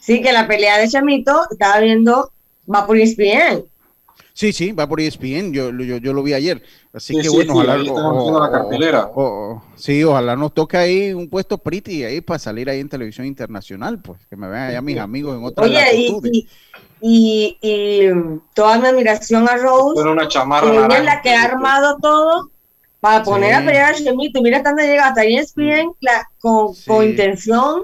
[0.07, 2.31] Sí, que la pelea de Chamito, estaba viendo,
[2.73, 3.65] va por ESPN.
[4.33, 6.63] Sí, sí, va por ESPN, yo, yo, yo lo vi ayer.
[6.93, 7.77] Así que bueno, ojalá.
[7.77, 9.11] la cartelera.
[9.75, 14.01] sí, ojalá nos toque ahí un puesto pretty ahí para salir ahí en televisión internacional,
[14.01, 16.47] pues, que me vean allá mis amigos en otras Oye, y,
[17.01, 18.11] y, y,
[18.55, 19.95] toda mi admiración a Rose.
[19.97, 20.87] Pero una chamarra.
[20.87, 22.51] Ella es la que ha armado todo
[23.01, 24.41] para poner a pelear a Chemito.
[24.41, 27.83] Mira, están de llegar hasta ESPN la, con, con intención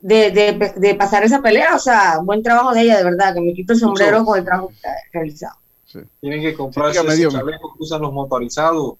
[0.00, 1.74] de, de, de, pasar esa pelea.
[1.74, 4.44] O sea, buen trabajo de ella, de verdad, que me quito el sombrero con el
[4.44, 5.58] trabajo que ha realizado.
[6.20, 8.94] Tienen que comprarse esos chalecos que usan los motorizados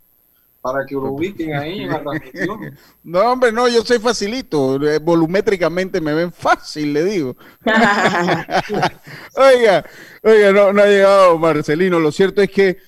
[0.61, 2.77] para que lo ubiquen ahí en la transmisión.
[3.05, 4.77] No, hombre, no, yo soy facilito.
[4.87, 7.37] Eh, volumétricamente me ven fácil, le digo.
[9.37, 9.85] oiga,
[10.23, 12.01] oiga, no, no, ha llegado Marcelino.
[12.01, 12.79] Lo cierto es que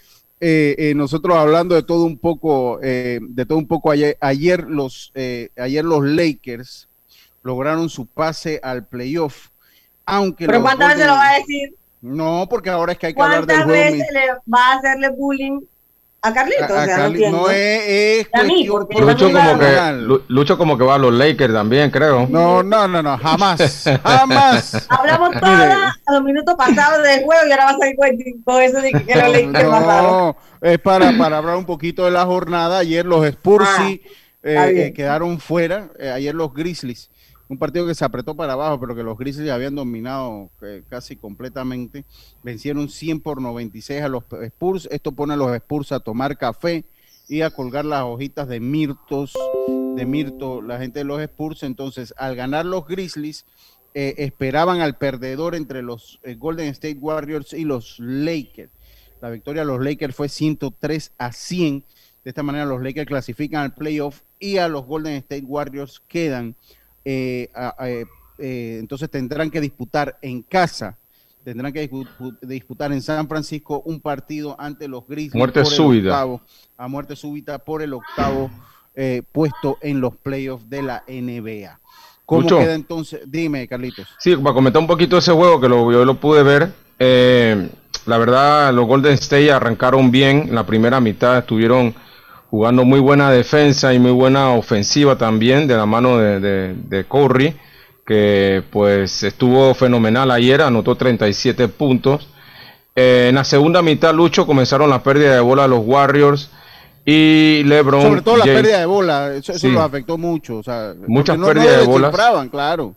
[0.41, 5.13] eh, eh, nosotros hablando de todo un poco, de todo un poco ayer, ayer los,
[5.15, 6.90] ayer los Lakers
[7.43, 9.49] lograron su pase al playoff.
[10.07, 11.75] Aunque ¿Pero cuántas veces lo va a decir?
[12.01, 13.73] No, porque ahora es que hay que hablar del juego.
[13.73, 15.61] veces le va a hacerle bullying
[16.23, 16.71] a Carlitos.
[16.71, 18.45] o sea, no, no, es, es
[18.91, 22.27] Lucho, como que, Lucho como que va a los Lakers también, creo.
[22.29, 24.87] No, no, no, no, jamás, jamás.
[24.89, 27.97] Hablamos toda a los minutos pasados del juego y ahora va a salir
[28.45, 32.27] con eso de que los Lakers No, es para, para hablar un poquito de la
[32.27, 32.79] jornada.
[32.79, 33.99] Ayer los Spurs ah, eh,
[34.43, 35.89] eh, quedaron fuera.
[35.99, 37.11] Eh, ayer los Grizzlies
[37.51, 41.17] un partido que se apretó para abajo, pero que los Grizzlies habían dominado eh, casi
[41.17, 42.05] completamente.
[42.45, 44.89] Vencieron 100 por 96 a los Spurs.
[44.93, 46.85] Esto pone a los Spurs a tomar café
[47.29, 49.35] y a colgar las hojitas de mirtos,
[49.67, 51.65] de mirto, la gente de los Spurs.
[51.65, 53.47] Entonces, al ganar los Grizzlies,
[53.95, 58.71] eh, esperaban al perdedor entre los eh, Golden State Warriors y los Lakers.
[59.21, 61.85] La victoria de los Lakers fue 103 a 100.
[62.23, 66.55] De esta manera los Lakers clasifican al playoff y a los Golden State Warriors quedan
[67.05, 67.51] eh,
[68.39, 70.99] eh, entonces tendrán que disputar en casa,
[71.45, 71.91] tendrán que
[72.43, 75.35] disputar en San Francisco un partido ante los Grizzlies.
[75.35, 76.27] Muerte súbita.
[76.77, 78.51] a muerte súbita por el octavo
[78.95, 81.81] eh, puesto en los playoffs de la NBA.
[82.27, 83.23] ¿Cómo queda entonces?
[83.27, 84.07] Dime, Carlitos.
[84.19, 86.73] Sí, para comentar un poquito ese juego que lo, yo lo pude ver.
[88.07, 90.49] la verdad, los Golden State arrancaron bien.
[90.49, 91.93] En la primera mitad estuvieron
[92.51, 97.57] jugando muy buena defensa y muy buena ofensiva también de la mano de, de, Curry,
[98.05, 102.29] que pues estuvo fenomenal ayer, anotó 37 puntos.
[102.97, 106.51] Eh, en la segunda mitad, Lucho, comenzaron la pérdida de bola a los Warriors
[107.05, 108.03] y LeBron.
[108.03, 110.59] Sobre todo la pérdida de bola, eso, eso los afectó mucho.
[110.59, 112.11] O sea, Muchas pérdidas de bola.
[112.51, 112.97] claro.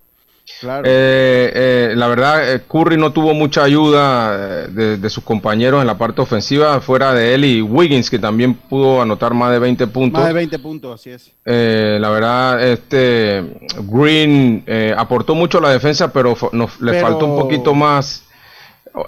[0.61, 5.97] Eh, eh, la verdad, eh, Curry no tuvo mucha ayuda de, sus compañeros en la
[5.97, 10.19] parte ofensiva, fuera de él y Wiggins, que también pudo anotar más de 20 puntos.
[10.19, 11.31] Más de 20 puntos, así es.
[11.45, 13.43] la verdad, este
[13.83, 14.65] Green
[14.97, 16.35] aportó mucho a la defensa, pero
[16.79, 18.23] le faltó un poquito más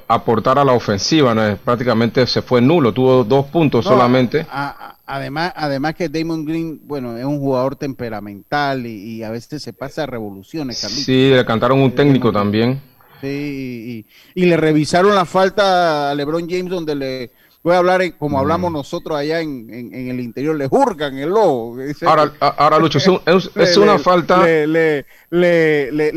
[0.08, 1.36] aportar a la ofensiva.
[1.64, 4.46] Prácticamente se fue nulo, tuvo dos puntos solamente.
[5.08, 10.04] Además, además que Damon Green, bueno, es un jugador temperamental y, a veces se pasa
[10.04, 12.82] a revoluciones, Sí, le cantaron un técnico también.
[13.22, 17.32] Sí, y, le revisaron la falta a LeBron James donde le,
[17.62, 21.78] voy a hablar como hablamos nosotros allá en, el interior, le jurgan el ojo.
[22.06, 24.44] Ahora, ahora Lucho, es, una falta...
[24.44, 26.12] Le, le,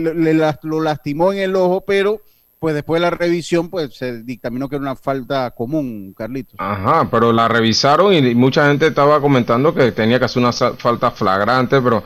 [0.62, 2.22] lo lastimó en el ojo, pero
[2.58, 6.56] pues después de la revisión, pues se dictaminó que era una falta común, Carlitos.
[6.58, 11.10] Ajá, pero la revisaron y mucha gente estaba comentando que tenía que hacer una falta
[11.10, 12.02] flagrante, pero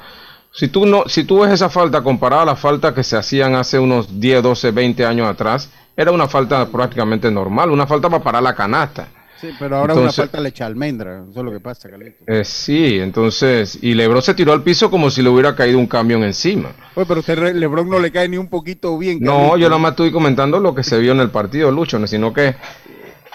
[0.53, 3.55] si tú no, si tú ves esa falta comparada a la falta que se hacían
[3.55, 8.23] hace unos 10, 12, 20 años atrás, era una falta prácticamente normal, una falta para
[8.23, 9.09] parar la canasta.
[9.43, 12.29] Sí, pero ahora una falta le echa almendra, eso es lo que pasa, Carlitos.
[12.29, 15.89] Eh, sí, entonces, y Lebron se tiró al piso como si le hubiera caído un
[15.89, 16.71] camión encima.
[16.95, 19.19] Oye, pero usted Lebron no le cae ni un poquito bien.
[19.21, 22.33] No, yo nada más estoy comentando lo que se vio en el partido, Lucho, sino
[22.33, 22.55] que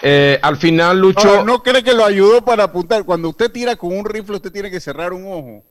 [0.00, 1.44] eh, al final Lucho...
[1.44, 3.04] No, cree que lo ayudó para apuntar.
[3.04, 5.62] Cuando usted tira con un rifle, usted tiene que cerrar un ojo.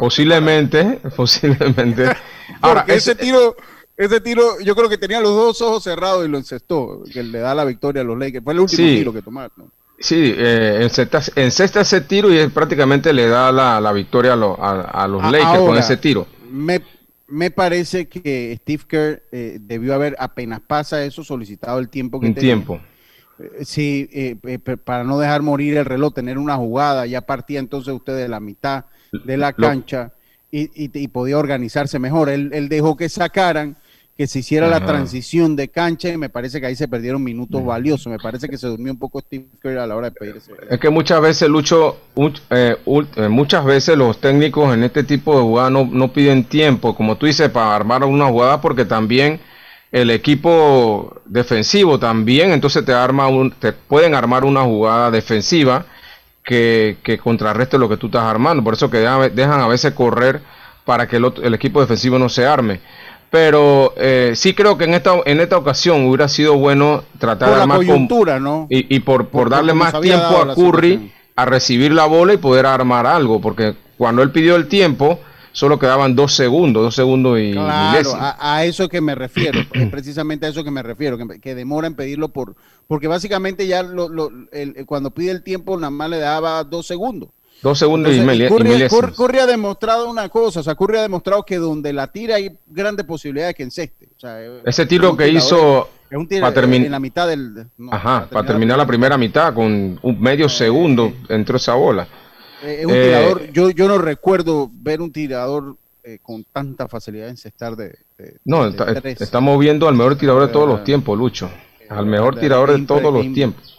[0.00, 2.16] posiblemente, posiblemente.
[2.62, 3.56] Ahora, ese tiro
[3.94, 7.40] ese tiro, yo creo que tenía los dos ojos cerrados y lo encestó, que le
[7.40, 8.42] da la victoria a los Lakers.
[8.42, 9.70] Fue el último tiro que tomaron.
[10.02, 10.88] Sí, eh,
[11.36, 15.96] en, sexta, ese tiro y prácticamente le da la, victoria a, los Lakers con ese
[15.96, 16.26] tiro.
[16.50, 16.82] Me,
[17.28, 22.26] me parece que Steve Kerr eh, debió haber, apenas pasa eso, solicitado el tiempo que
[22.26, 22.80] Un tiempo.
[23.38, 27.94] Eh, sí, eh, para no dejar morir el reloj, tener una jugada, ya partía entonces
[27.94, 30.12] usted de la mitad de la cancha
[30.50, 32.28] y, y, podía organizarse mejor.
[32.28, 33.76] Él, él dejó que sacaran
[34.22, 37.64] que se hiciera la transición de cancha y me parece que ahí se perdieron minutos
[37.64, 38.06] valiosos.
[38.06, 40.52] Me parece que se durmió un poco Steve Kerr a la hora de pedirse.
[40.70, 41.96] Es que muchas veces, Lucho,
[42.50, 47.16] eh, eh, muchas veces los técnicos en este tipo de jugadas no, piden tiempo, como
[47.16, 49.40] tú dices, para armar una jugada porque también
[49.90, 55.84] el equipo defensivo también, entonces te arma un, te pueden armar una jugada defensiva
[56.44, 58.62] que, que contrarreste lo que tú estás armando.
[58.62, 60.42] Por eso que dejan, a veces correr
[60.84, 62.80] para que el, el equipo defensivo no se arme
[63.32, 67.56] pero eh, sí creo que en esta en esta ocasión hubiera sido bueno tratar de
[67.56, 68.66] la más coyuntura, ¿no?
[68.68, 73.06] Y, por, por, darle más tiempo a Curry a recibir la bola y poder armar
[73.06, 75.18] algo, porque cuando él pidió el tiempo
[75.52, 79.60] solo quedaban dos segundos, dos segundos y claro, a, eso que me refiero,
[79.90, 82.54] precisamente a eso que me refiero, que, demora en pedirlo por,
[82.86, 84.30] porque básicamente ya lo, lo,
[84.84, 87.30] cuando pide el tiempo nada más le daba dos segundos.
[87.62, 88.48] Dos segundos y, medio.
[89.14, 92.58] Curry, ha demostrado una cosa, o sea, Curry ha demostrado que donde la tira hay
[92.66, 94.08] grandes posibilidades que enceste.
[94.64, 97.66] Ese tiro que hizo es un tiro en la mitad del...
[97.90, 102.06] Ajá, para terminar, la, primera mitad con un medio segundo entró esa bola.
[102.62, 106.86] Eh, es un tirador, eh, yo, yo no recuerdo ver un tirador eh, con tanta
[106.86, 107.96] facilidad encestar de...
[108.18, 111.50] de no, estamos viendo al mejor tirador de todos los tiempos, Lucho.
[111.88, 113.71] Al mejor tirador de todos los tiempos.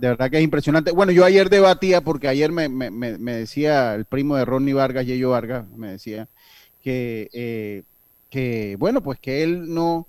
[0.00, 0.92] De verdad que es impresionante.
[0.92, 2.68] Bueno, yo ayer debatía, porque ayer me,
[3.34, 6.26] decía el primo de Ronnie Vargas, Yeyo Vargas, me decía
[6.82, 7.82] que, eh,
[8.30, 10.08] que, bueno, pues que él no,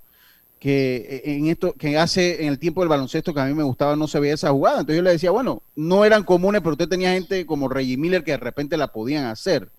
[0.60, 3.98] que en esto, que hace en el tiempo del baloncesto que a mí me gustaba,
[3.98, 4.80] no se veía esa jugada.
[4.80, 8.24] Entonces yo le decía, bueno, no eran comunes, pero usted tenía gente como Reggie Miller
[8.24, 9.72] que de repente la podían hacer.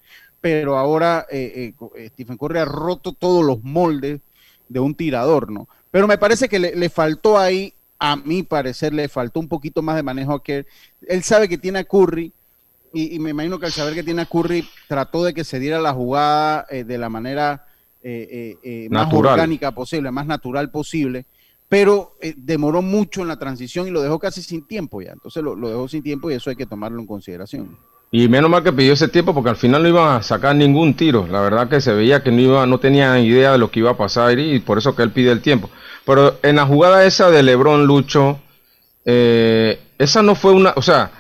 [0.42, 4.20] Pero ahora eh, eh, Stephen Curry ha roto todos los moldes
[4.68, 5.68] de un tirador, ¿no?
[5.90, 7.72] Pero me parece que le faltó ahí
[8.04, 10.66] a mi parecer le faltó un poquito más de manejo a que
[11.06, 12.32] él sabe que tiene a Curry
[12.92, 15.80] y, me imagino que al saber que tiene a Curry trató de que se diera
[15.80, 17.64] la jugada eh, de la manera
[18.02, 21.26] eh, eh, más orgánica posible, más natural posible,
[21.68, 25.54] pero demoró mucho en la transición y lo dejó casi sin tiempo ya, entonces lo,
[25.54, 27.78] lo, dejó sin tiempo y eso hay que tomarlo en consideración.
[28.10, 30.94] Y menos mal que pidió ese tiempo porque al final no iba a sacar ningún
[30.94, 33.78] tiro, la verdad que se veía que no iba, no tenía idea de lo que
[33.78, 35.70] iba a pasar y por eso que él pide el tiempo.
[36.04, 38.40] Pero en la jugada esa de Lebron Lucho,
[39.04, 41.10] eh, esa no fue una, o sea,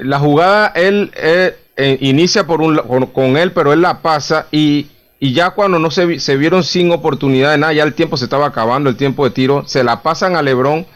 [0.00, 2.78] la jugada él eh, eh, inicia por un,
[3.12, 4.88] con, él, pero él la pasa y,
[5.20, 8.46] ya cuando no se, se, vieron sin oportunidad de nada, ya el tiempo se estaba
[8.46, 10.86] acabando, el tiempo de tiro, se la pasan a Lebron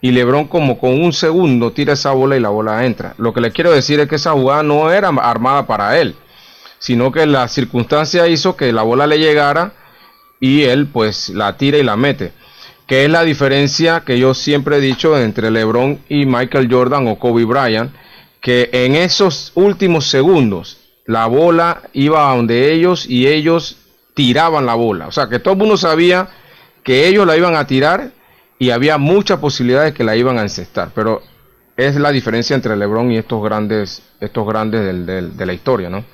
[0.00, 3.14] y Lebron como con un segundo tira esa bola y la bola entra.
[3.18, 6.14] Lo que le quiero decir es que esa jugada no era armada para él,
[6.78, 9.72] sino que la circunstancia hizo que la bola le llegara
[10.40, 12.32] y él pues la tira y la mete.
[12.86, 17.18] Que es la diferencia que yo siempre he dicho entre LeBron y Michael Jordan o
[17.18, 17.92] Kobe Bryant,
[18.40, 23.78] que en esos últimos segundos la bola iba a donde ellos y ellos
[24.14, 25.06] tiraban la bola.
[25.06, 26.28] O sea que todo el mundo sabía
[26.82, 28.10] que ellos la iban a tirar
[28.58, 30.90] y había muchas posibilidades que la iban a encestar.
[30.94, 31.22] Pero
[31.76, 36.04] es la diferencia entre LeBron y estos grandes, estos grandes de la historia, ¿no?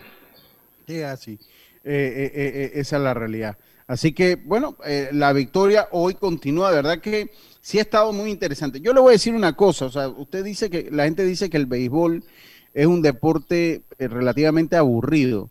[0.87, 1.39] Sí, así.
[1.85, 3.57] Eh, eh, eh, esa es la realidad.
[3.87, 7.31] Así que, bueno, eh, la victoria hoy continúa, de verdad que
[7.61, 8.81] sí ha estado muy interesante.
[8.81, 11.51] Yo le voy a decir una cosa, o sea, usted dice que, la gente dice
[11.51, 12.25] que el béisbol
[12.73, 15.51] es un deporte eh, relativamente aburrido.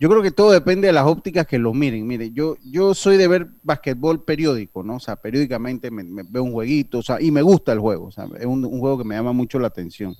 [0.00, 2.06] Yo creo que todo depende de las ópticas que lo miren.
[2.06, 4.96] Mire, yo, yo soy de ver basquetbol periódico, ¿no?
[4.96, 8.10] O sea, periódicamente me, veo un jueguito, o sea, y me gusta el juego, o
[8.10, 10.16] sea, es un, juego que me llama mucho la atención,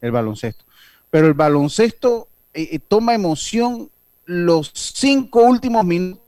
[0.00, 0.64] el baloncesto.
[1.10, 3.88] Pero el baloncesto eh, toma emoción
[4.26, 6.23] los cinco últimos minutos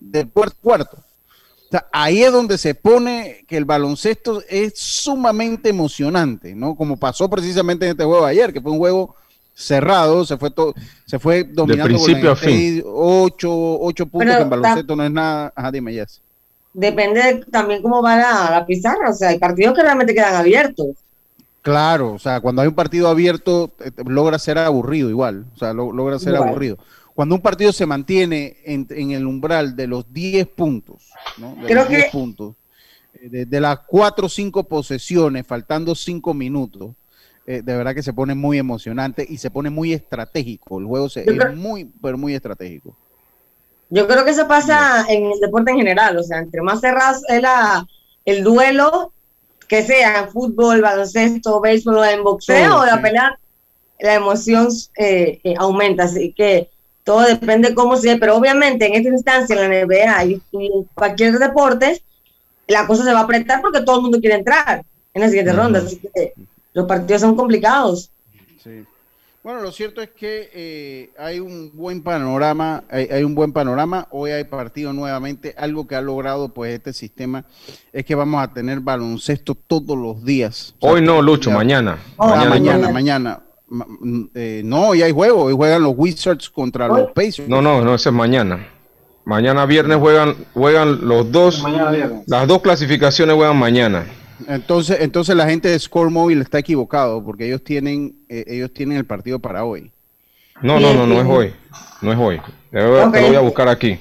[0.00, 0.96] del cuarto cuarto.
[0.96, 6.74] O sea, ahí es donde se pone que el baloncesto es sumamente emocionante, ¿no?
[6.74, 9.14] Como pasó precisamente en este juego ayer, que fue un juego
[9.54, 10.74] cerrado, se fue todo,
[11.04, 12.82] se fue dominando de principio a fin.
[12.84, 15.52] Ocho, ocho puntos en baloncesto no es nada.
[15.54, 16.04] Ajá, dime.
[16.72, 20.88] Depende también cómo va la, pizarra, o sea, hay partidos que realmente quedan abiertos.
[21.62, 25.72] Claro, o sea, cuando hay un partido abierto, eh, logra ser aburrido igual, o sea,
[25.72, 26.78] logra ser aburrido
[27.14, 31.54] cuando un partido se mantiene en, el umbral de los 10 puntos, ¿no?
[31.56, 32.54] de Creo los 10 puntos,
[33.14, 36.92] eh, de, las 4 o 5 posesiones, faltando 5 minutos,
[37.46, 40.78] eh, de verdad que se pone muy emocionante y se pone muy estratégico.
[40.78, 42.96] El juego se, es muy, pero muy estratégico.
[43.88, 47.22] Yo creo que eso pasa en el deporte en general, o sea, entre más cerrados
[47.28, 47.84] es la,
[48.24, 49.12] el duelo,
[49.66, 53.38] que sea en fútbol, baloncesto, béisbol o en boxeo, o la pelea,
[53.98, 56.04] la emoción eh, aumenta.
[56.04, 56.70] Así que
[57.10, 61.40] todo depende cómo sea, pero obviamente en esta instancia, en la NBA y, en cualquier
[61.40, 62.00] deporte,
[62.68, 65.52] la cosa se va a apretar porque todo el mundo quiere entrar en la siguiente
[65.52, 66.34] ronda, así que
[66.72, 68.12] los partidos son complicados.
[68.62, 68.84] Sí.
[69.42, 74.06] Bueno, lo cierto es que eh, hay un buen panorama, hay, un buen panorama.
[74.12, 75.54] Hoy hay partido nuevamente.
[75.58, 77.44] Algo que ha logrado pues este sistema
[77.92, 80.76] es que vamos a tener baloncesto todos los días.
[80.78, 81.98] Hoy no, Lucho, mañana.
[82.18, 83.40] mañana, mañana, mañana.
[84.34, 87.48] Eh, no, y hay juego, hoy juegan los Wizards contra los Pacers.
[87.48, 88.66] No, no, no, ese es mañana.
[89.24, 91.62] Mañana viernes juegan, juegan los dos.
[92.26, 94.06] Las dos clasificaciones juegan mañana.
[94.48, 98.96] Entonces, entonces la gente de Score Mobile está equivocado porque ellos tienen, eh, ellos tienen
[98.98, 99.92] el partido para hoy.
[100.62, 101.54] No, no, no, no es hoy.
[102.02, 102.40] No es hoy.
[102.70, 103.98] Te lo voy a buscar aquí.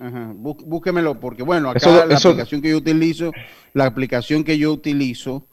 [0.00, 0.32] Ajá.
[0.34, 3.32] búsquemelo porque bueno, acá la aplicación que yo utilizo,
[3.72, 5.46] la aplicación que yo utilizo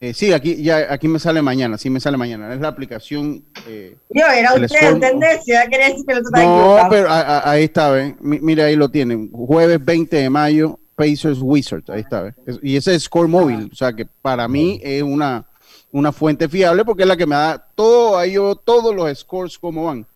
[0.00, 2.54] eh, sí, aquí ya aquí me sale mañana, sí me sale mañana.
[2.54, 3.44] Es la aplicación.
[3.66, 8.16] Eh, Yo era usted en tendencia, quería decir que lo No, pero ahí está, ¿ven?
[8.20, 9.28] Mira, ahí lo tienen.
[9.32, 12.34] Jueves 20 de mayo, Pacers Wizards, ahí está, ¿ven?
[12.62, 15.44] Y ese es Score Móvil, o sea que para mí es una,
[15.90, 19.58] una fuente fiable porque es la que me da todo, ahí yo, todos los scores
[19.58, 20.06] como van.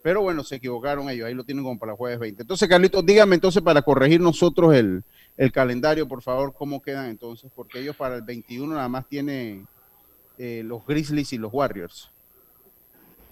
[0.00, 2.42] Pero bueno, se equivocaron ellos, ahí lo tienen como para jueves 20.
[2.42, 5.02] Entonces, Carlitos, dígame entonces para corregir nosotros el,
[5.36, 9.66] el calendario, por favor, cómo quedan entonces, porque ellos para el 21 nada más tienen
[10.38, 12.10] eh, los Grizzlies y los Warriors.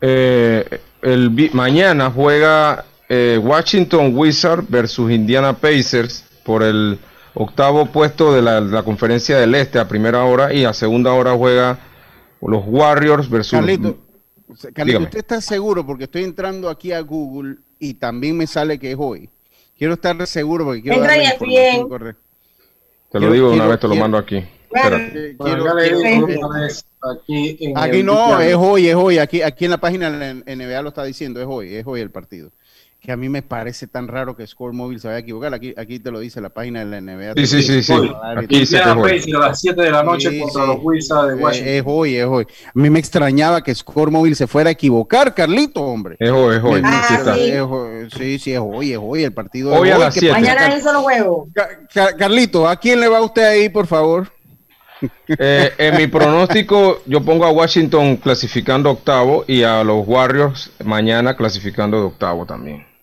[0.01, 6.99] Eh, el, mañana juega eh, Washington Wizards versus Indiana Pacers por el
[7.33, 11.79] octavo puesto de la, conferencia del Este a primera hora y a segunda hora juega
[12.43, 13.53] los Warriors versus...
[13.53, 13.99] Carlito,
[14.75, 15.87] Carlito ¿usted está seguro?
[15.87, 19.31] Porque estoy entrando aquí a Google y también me sale que es hoy.
[19.77, 22.17] Quiero estar seguro porque quiero Entra bien.
[23.11, 24.45] Te lo digo una vez, te lo mando aquí.
[27.77, 29.19] aquí, no, es hoy, es hoy.
[29.19, 32.11] Aquí, aquí en la página de NBA lo está diciendo, es hoy, es hoy el
[32.11, 32.51] partido
[33.05, 35.53] que a mí me parece tan raro que Score Móvil se vaya a equivocar.
[35.53, 37.35] Aquí, aquí te lo dice la página de la NBA.
[37.37, 37.93] Sí, sí, sí, sí.
[38.35, 41.75] Aquí dice a las 7 de la noche contra los Wizards de Washington.
[41.75, 42.47] Es, hoy, es hoy.
[42.67, 46.17] A mí me extrañaba que Score Móvil se fuera a equivocar, Carlito, hombre.
[46.19, 46.81] Es hoy, es hoy.
[46.83, 47.35] Ah,
[48.11, 48.39] sí.
[48.39, 49.25] sí, es hoy, es hoy.
[49.25, 50.33] El partido hoy, a las 7.
[50.33, 51.49] Mañana es solo juego.
[52.17, 54.33] Carlito, ¿a quién le va usted ahí, por favor?
[55.29, 61.37] Eh, en mi pronóstico, yo pongo a Washington clasificando octavo y a los Warriors mañana
[61.37, 62.94] clasificando de octavo también.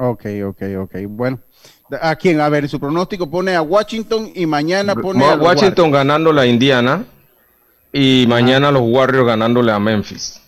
[0.00, 0.94] Ok, ok, ok.
[1.08, 1.40] Bueno,
[2.00, 2.40] ¿a quién?
[2.40, 7.04] A ver, su pronóstico pone a Washington y mañana pone a, Washington ganando la Indiana
[7.92, 10.40] y mañana los Warriors ganándole a Memphis.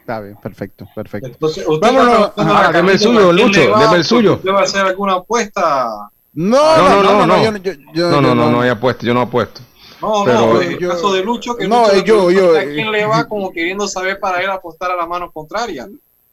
[0.00, 1.28] Está bien, perfecto, perfecto.
[1.28, 2.32] Entonces, Vámonos.
[2.72, 4.34] Deme el suyo, Lucho, deme el suyo.
[4.34, 6.10] ¿Usted va a hacer alguna apuesta?
[6.32, 9.06] No, no, no, no, no, no, yo, yo, yo, no, no, no, no, hay apuesto,
[9.06, 9.60] yo no apuesto.
[10.02, 12.62] No, pero, pues, no, el caso de Lucho, que no, Lucho eh, yo, yo, ¿a
[12.62, 13.28] quién le va eh.
[13.28, 15.88] como queriendo saber para él apostar a la mano contraria?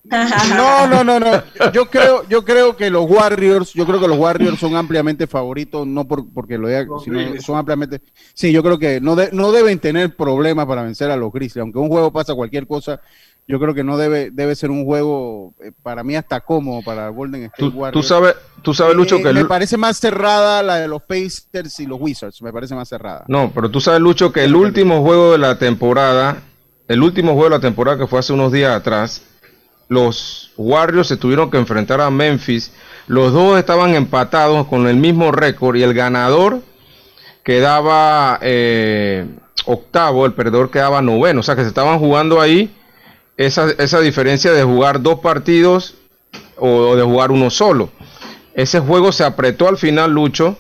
[0.56, 1.44] No, no, no, no.
[1.74, 5.86] Yo creo, yo creo que los Warriors, yo creo que los Warriors son ampliamente favoritos,
[5.88, 8.02] no por, porque lo diga, sino son ampliamente.
[8.34, 11.80] Sí, yo creo que no, no deben tener problemas para vencer a los Grizzlies, aunque
[11.80, 13.02] un juego pasa cualquier cosa.
[13.48, 17.10] Yo creo que no debe, debe ser un juego eh, para mí hasta cómodo para
[17.10, 17.94] Golden State Warriors.
[17.94, 21.80] Tú sabes, tú sabes Lucho, eh, que me parece más cerrada la de los Pacers
[21.80, 22.42] y los Wizards.
[22.42, 23.24] Me parece más cerrada.
[23.28, 26.42] No, pero tú sabes Lucho que el último juego de la temporada,
[26.88, 29.22] el último juego de la temporada que fue hace unos días atrás
[29.88, 32.72] los Warriors se tuvieron que enfrentar a Memphis.
[33.08, 36.62] Los dos estaban empatados con el mismo récord y el ganador
[37.44, 39.28] quedaba eh,
[39.66, 41.42] octavo, el perdedor quedaba noveno.
[41.42, 42.74] O sea que se estaban jugando ahí
[43.38, 45.96] esa, esa diferencia de jugar dos partidos
[46.58, 47.90] o, de jugar uno solo.
[48.56, 50.58] Ese juego se apretó al final, Lucho.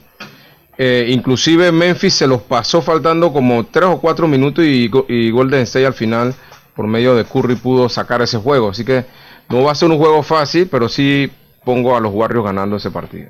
[0.78, 5.61] Eh, inclusive Memphis se los pasó faltando como tres o cuatro minutos y, y Golden
[5.61, 6.36] State al final
[6.76, 8.69] por medio de Curry pudo sacar ese juego.
[8.69, 9.05] Así que
[9.49, 11.32] no va a ser un juego fácil, pero sí
[11.63, 13.30] pongo a los Warriors ganando ese partido.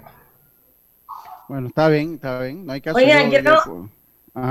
[1.47, 2.65] Bueno, está bien, está bien.
[2.65, 3.89] No hay caso Oigan, quiero,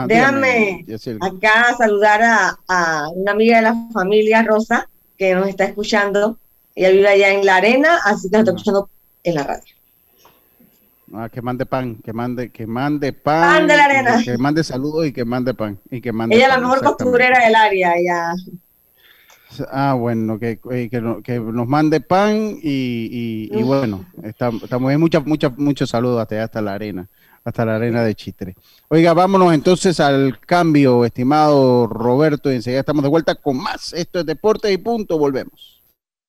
[0.07, 0.86] déjame
[1.20, 4.88] acá saludar a, una amiga de la familia Rosa
[5.18, 6.38] que nos está escuchando.
[6.76, 8.90] Ella vive allá en la arena, así que nos está escuchando
[9.22, 9.74] en la radio.
[11.16, 13.59] Ah, que mande pan, que mande, que mande pan.
[13.59, 14.22] Pan de la arena.
[14.24, 15.78] Que, mande saludos y que mande pan.
[15.90, 18.32] Y que mande ella es la mejor costurera del área, ella.
[19.70, 25.26] Ah, bueno, que, eh, que, que nos mande pan y, y, bueno, estamos, en muchas,
[25.26, 27.09] muchas, muchos saludos hasta, hasta la arena,
[27.44, 28.55] hasta la arena de Chitre.
[28.88, 33.92] Oiga, vámonos entonces al cambio, estimado Roberto, y enseguida estamos de vuelta con más.
[33.92, 35.73] Esto es Deporte y Punto, volvemos.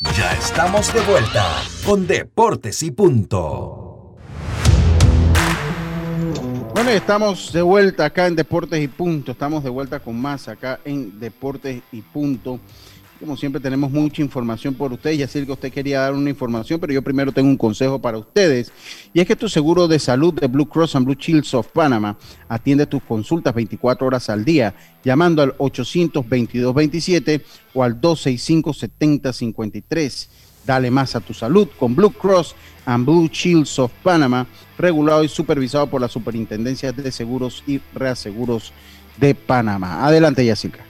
[0.00, 4.16] Ya estamos de vuelta con Deportes y Punto.
[6.74, 9.32] Bueno, estamos de vuelta acá en Deportes y Punto.
[9.32, 12.60] Estamos de vuelta con más acá en Deportes y Punto.
[13.20, 15.18] Como siempre tenemos mucha información por ustedes.
[15.18, 18.16] Ya sé que usted quería dar una información, pero yo primero tengo un consejo para
[18.16, 18.72] ustedes.
[19.12, 22.16] Y es que tu seguro de salud de Blue Cross and Blue Shields of Panama
[22.48, 27.42] atiende tus consultas 24 horas al día, llamando al 822-27
[27.74, 30.28] o al 265-7053.
[30.64, 32.54] Dale más a tu salud con Blue Cross
[32.86, 34.46] and Blue Shields of Panama,
[34.78, 38.72] regulado y supervisado por la Superintendencia de Seguros y Reaseguros
[39.18, 40.06] de Panamá.
[40.06, 40.89] Adelante, Yacirca.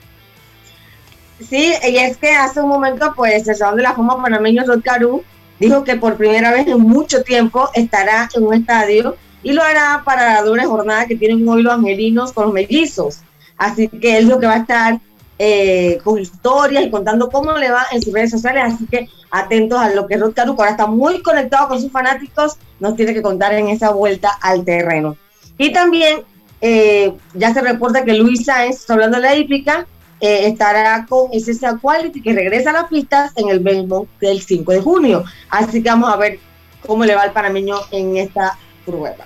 [1.49, 4.81] Sí, y es que hace un momento, pues, el Salón de la Fama panameño Rod
[4.83, 5.23] Caru
[5.59, 10.01] dijo que por primera vez en mucho tiempo estará en un estadio y lo hará
[10.05, 13.19] para la doble jornada que tienen hoy los angelinos con los mellizos.
[13.57, 14.99] Así que es lo que va a estar
[15.37, 18.63] eh, con historias y contando cómo le va en sus redes sociales.
[18.65, 22.57] Así que atentos a lo que Rod Caru, ahora está muy conectado con sus fanáticos,
[22.79, 25.17] nos tiene que contar en esa vuelta al terreno.
[25.57, 26.21] Y también
[26.59, 29.87] eh, ya se reporta que Luis Sáenz, hablando de la hípica,
[30.21, 34.71] eh, estará con SSA Quality que regresa a las pistas en el Belmont del 5
[34.71, 35.23] de junio.
[35.49, 36.39] Así que vamos a ver
[36.85, 39.25] cómo le va al panameño en esta prueba.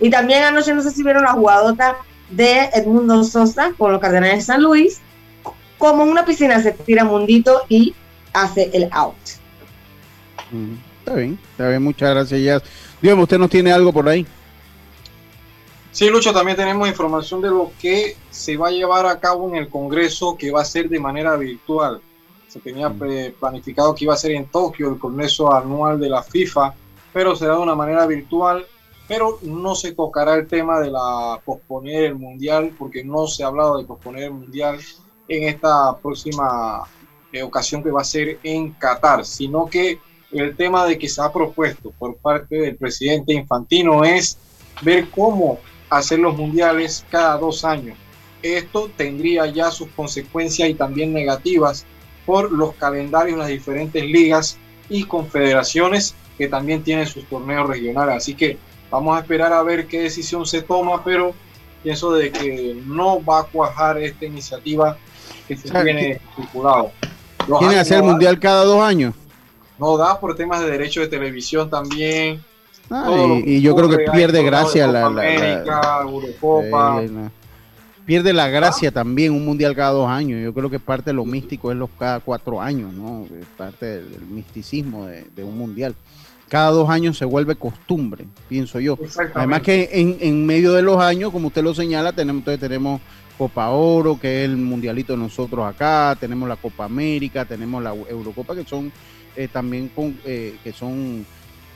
[0.00, 1.96] Y también anoche no sé si vieron la jugadota
[2.30, 5.00] de Edmundo Sosa con los Cardenales de San Luis.
[5.78, 7.94] Como una piscina se tira mundito y
[8.32, 9.16] hace el out.
[10.52, 12.62] Mm, está bien, está bien, muchas gracias.
[13.02, 14.26] Dígame, ¿usted nos tiene algo por ahí?
[15.96, 19.56] Sí, Lucho, también tenemos información de lo que se va a llevar a cabo en
[19.56, 22.02] el Congreso, que va a ser de manera virtual.
[22.48, 22.94] Se tenía
[23.40, 26.74] planificado que iba a ser en Tokio el Congreso anual de la FIFA,
[27.14, 28.66] pero será de una manera virtual.
[29.08, 33.46] Pero no se tocará el tema de la posponer el mundial, porque no se ha
[33.46, 34.78] hablado de posponer el mundial
[35.28, 36.82] en esta próxima
[37.32, 39.98] eh, ocasión que va a ser en Qatar, sino que
[40.30, 44.36] el tema de que se ha propuesto por parte del presidente Infantino es
[44.82, 45.58] ver cómo
[45.90, 47.96] hacer los mundiales cada dos años.
[48.42, 51.84] Esto tendría ya sus consecuencias y también negativas
[52.24, 54.58] por los calendarios en las diferentes ligas
[54.88, 58.16] y confederaciones que también tienen sus torneos regionales.
[58.16, 58.58] Así que
[58.90, 61.34] vamos a esperar a ver qué decisión se toma, pero
[61.82, 64.96] pienso de que no va a cuajar esta iniciativa
[65.48, 66.90] que se tiene estipulado.
[67.58, 69.14] ¿Tiene hacer el mundial cada dos años?
[69.78, 72.42] No da por temas de derechos de televisión también
[73.44, 75.10] y, yo creo que pierde gracia la,
[78.04, 80.42] pierde la gracia también un mundial cada dos años.
[80.42, 83.26] Yo creo que parte de lo místico es los cada cuatro años, ¿no?
[83.40, 85.94] Es parte del, misticismo de, un mundial.
[86.48, 88.96] Cada dos años se vuelve costumbre, pienso yo.
[89.34, 93.00] Además que en, medio de los años, como usted lo señala, tenemos, entonces tenemos
[93.36, 97.90] Copa Oro, que es el mundialito de nosotros acá, tenemos la Copa América, tenemos la
[97.90, 98.92] Eurocopa, que son
[99.34, 101.26] eh, también con, eh, que son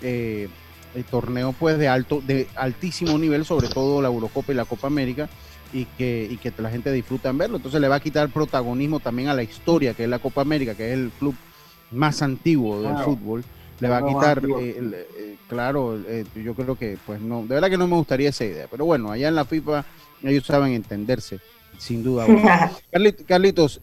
[0.03, 0.49] eh,
[0.95, 4.86] el torneo pues de alto, de altísimo nivel, sobre todo la Eurocopa y la Copa
[4.86, 5.28] América,
[5.72, 7.57] y que, y que la gente disfruta en verlo.
[7.57, 10.74] Entonces le va a quitar protagonismo también a la historia, que es la Copa América,
[10.74, 11.34] que es el club
[11.91, 13.45] más antiguo del fútbol.
[13.80, 14.76] Le va a quitar, eh,
[15.18, 18.45] eh, claro, eh, yo creo que, pues no, de verdad que no me gustaría esa
[18.45, 19.86] idea, pero bueno, allá en la FIFA
[20.22, 21.41] ellos saben entenderse,
[21.78, 22.26] sin duda.
[23.26, 23.80] Carlitos,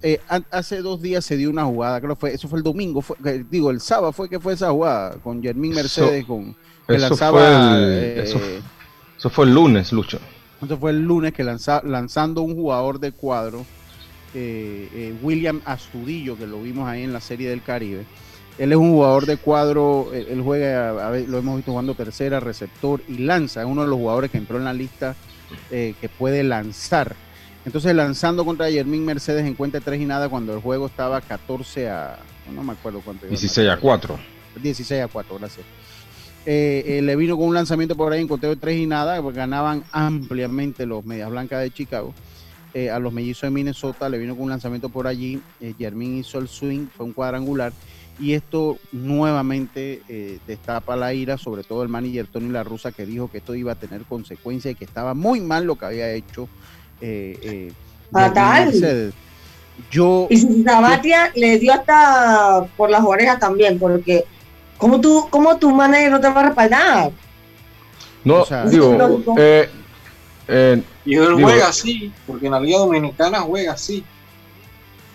[0.51, 3.17] hace dos días se dio una jugada, creo que fue, eso fue el domingo, fue,
[3.49, 6.55] digo, el sábado fue que fue esa jugada con Germín Mercedes, con
[6.87, 10.19] eso, fue el, eh, eso, fue el lunes, Lucho.
[10.63, 13.65] Eso fue el lunes que lanza, lanzando un jugador de cuadro,
[14.33, 18.05] eh, eh, William Astudillo, que lo vimos ahí en la Serie del Caribe.
[18.57, 23.19] Él es un jugador de cuadro, él, juega, lo hemos visto jugando tercera, receptor y
[23.19, 23.61] lanza.
[23.61, 25.15] Es uno de los jugadores que entró en la lista
[25.69, 27.15] que puede lanzar.
[27.67, 31.89] Entonces, lanzando contra Germín Mercedes en cuenta 3 y nada cuando el juego estaba 14
[31.89, 32.17] a.
[32.55, 33.27] No me acuerdo cuánto.
[33.27, 34.17] 16 a 4.
[34.55, 35.65] 16 a 4, gracias.
[36.49, 39.21] Eh, eh, le vino con un lanzamiento por ahí en conteo de tres y nada,
[39.21, 42.13] porque ganaban ampliamente los Medias Blancas de Chicago.
[42.73, 45.41] Eh, a los mellizos de Minnesota le vino con un lanzamiento por allí.
[45.77, 47.73] Germín hizo el swing, fue un cuadrangular.
[48.17, 53.29] Y esto nuevamente destapa la ira, sobre todo el manager Tony La Rusa, que dijo
[53.29, 56.47] que esto iba a tener consecuencias y que estaba muy mal lo que había hecho.
[58.09, 59.13] Fatal.
[59.91, 64.25] Yo, y si Sabatia le dio hasta por las orejas también, porque
[64.77, 67.11] ¿Cómo tú, cómo tu manager no te va a respaldar?
[68.23, 69.69] No, digo, eh,
[70.47, 74.03] eh, y él juega así, porque en la Liga Dominicana juega así.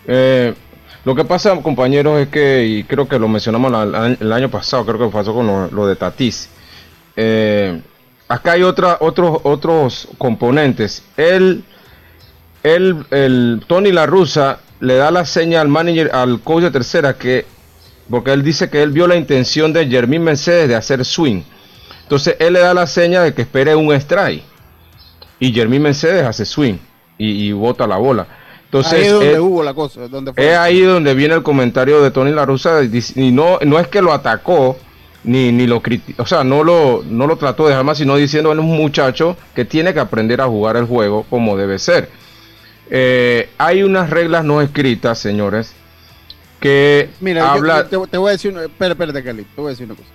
[0.07, 0.53] Eh,
[1.05, 3.71] lo que pasa, compañeros, es que, y creo que lo mencionamos
[4.19, 6.49] el año pasado, creo que pasó con lo, de Tatis.
[7.15, 7.81] Eh,
[8.27, 11.03] acá hay otra, otros, otros componentes.
[11.17, 11.63] Él,
[12.63, 17.17] él, el Tony La Russa le da la seña al manager, al coach de tercera,
[17.17, 17.45] que
[18.09, 21.41] porque él dice que él vio la intención de Jermín Mercedes de hacer swing.
[22.03, 24.43] Entonces él le da la seña de que espere un strike.
[25.39, 26.75] Y Jermín Mercedes hace swing
[27.17, 28.27] y, bota la bola.
[28.65, 30.01] Entonces, ahí es donde hubo la cosa.
[30.35, 32.81] es ahí donde viene el comentario de Tony La Russa.
[32.83, 34.77] Y no, no es que lo atacó,
[35.23, 38.15] ni, ni lo criticó, o sea, no lo, no lo trató de dejar más, sino
[38.15, 42.09] diciendo es un muchacho que tiene que aprender a jugar el juego como debe ser.
[42.89, 45.73] Eh, hay unas reglas no escritas, señores,
[46.63, 47.89] que Mira, habla...
[47.89, 50.09] te, voy a decir, una, espera, espérate, Cali, te voy a decir una cosa.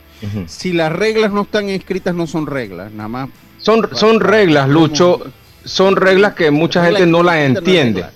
[0.46, 3.28] Si las reglas no están escritas, no son reglas, nada más.
[3.58, 5.20] Son, son reglas, Lucho,
[5.66, 8.06] son reglas que mucha gente no las entiende.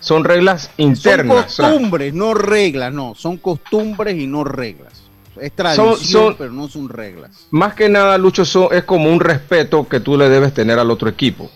[0.00, 1.52] son reglas internas.
[1.52, 5.02] Son costumbres, no reglas, no, son costumbres y no reglas.
[5.38, 7.46] Es tradición, pero no son reglas.
[7.50, 11.10] Más que nada, Lucho, es como un respeto que tú le debes tener al otro
[11.10, 11.50] equipo.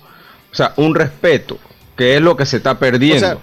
[0.52, 1.56] O sea, un respeto,
[1.96, 3.40] que es lo que se está perdiendo.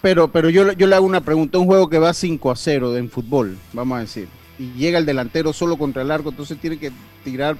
[0.00, 1.58] Pero pero yo, yo le hago una pregunta.
[1.58, 5.06] Un juego que va 5 a 0 en fútbol, vamos a decir y llega el
[5.06, 6.90] delantero solo contra el arco, entonces tiene que
[7.24, 7.56] tirar.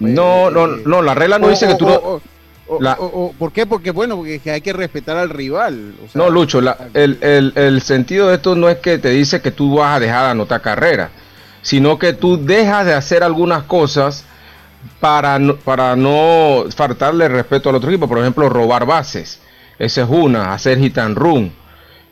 [0.00, 2.20] No, no, eh, no, la regla no dice que tú no.
[3.38, 3.66] ¿Por qué?
[3.66, 5.94] Porque bueno, porque hay que respetar al rival.
[6.14, 6.60] no, Lucho,
[6.94, 10.00] el, el, el, sentido de esto no es que te dice que tú vas a
[10.00, 11.10] dejar de anotar carrera,
[11.62, 14.24] sino que tú dejas de hacer algunas cosas
[15.00, 18.08] para no, para no faltarle respeto al otro equipo.
[18.08, 19.40] Por ejemplo, robar bases.
[19.78, 21.52] Esa es una, hacer hit and run.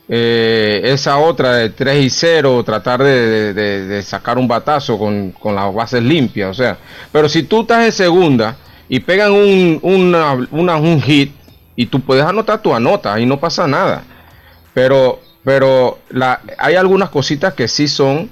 [0.06, 6.02] Eh, esa otra de 3 y 0, tratar de, sacar un batazo con, las bases
[6.02, 6.76] limpias, o sea,
[7.10, 8.56] pero si tú estás en segunda
[8.86, 11.32] y pegan un, un hit
[11.74, 14.04] y tú puedes anotar tu anota y no pasa nada,
[14.74, 18.30] pero, pero la, hay algunas cositas que sí son,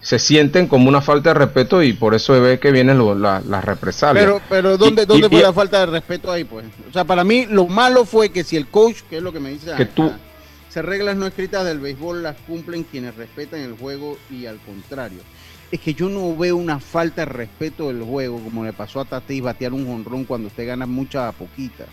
[0.00, 4.24] se sienten como una falta de respeto y por eso ve que vienen las represalias.
[4.24, 6.44] Pero, pero ¿dónde, dónde fue la falta de respeto ahí?
[6.44, 6.66] pues?
[6.88, 9.40] O sea, para mí lo malo fue que si el coach, que es lo que
[9.40, 9.74] me dice...
[9.76, 10.12] Que tú,
[10.68, 15.20] esas reglas no escritas del béisbol las cumplen quienes respetan el juego y al contrario.
[15.72, 19.04] Es que yo no veo una falta de respeto del juego, como le pasó a
[19.04, 21.84] Tatis batear un jonrón cuando usted gana mucha a poquita.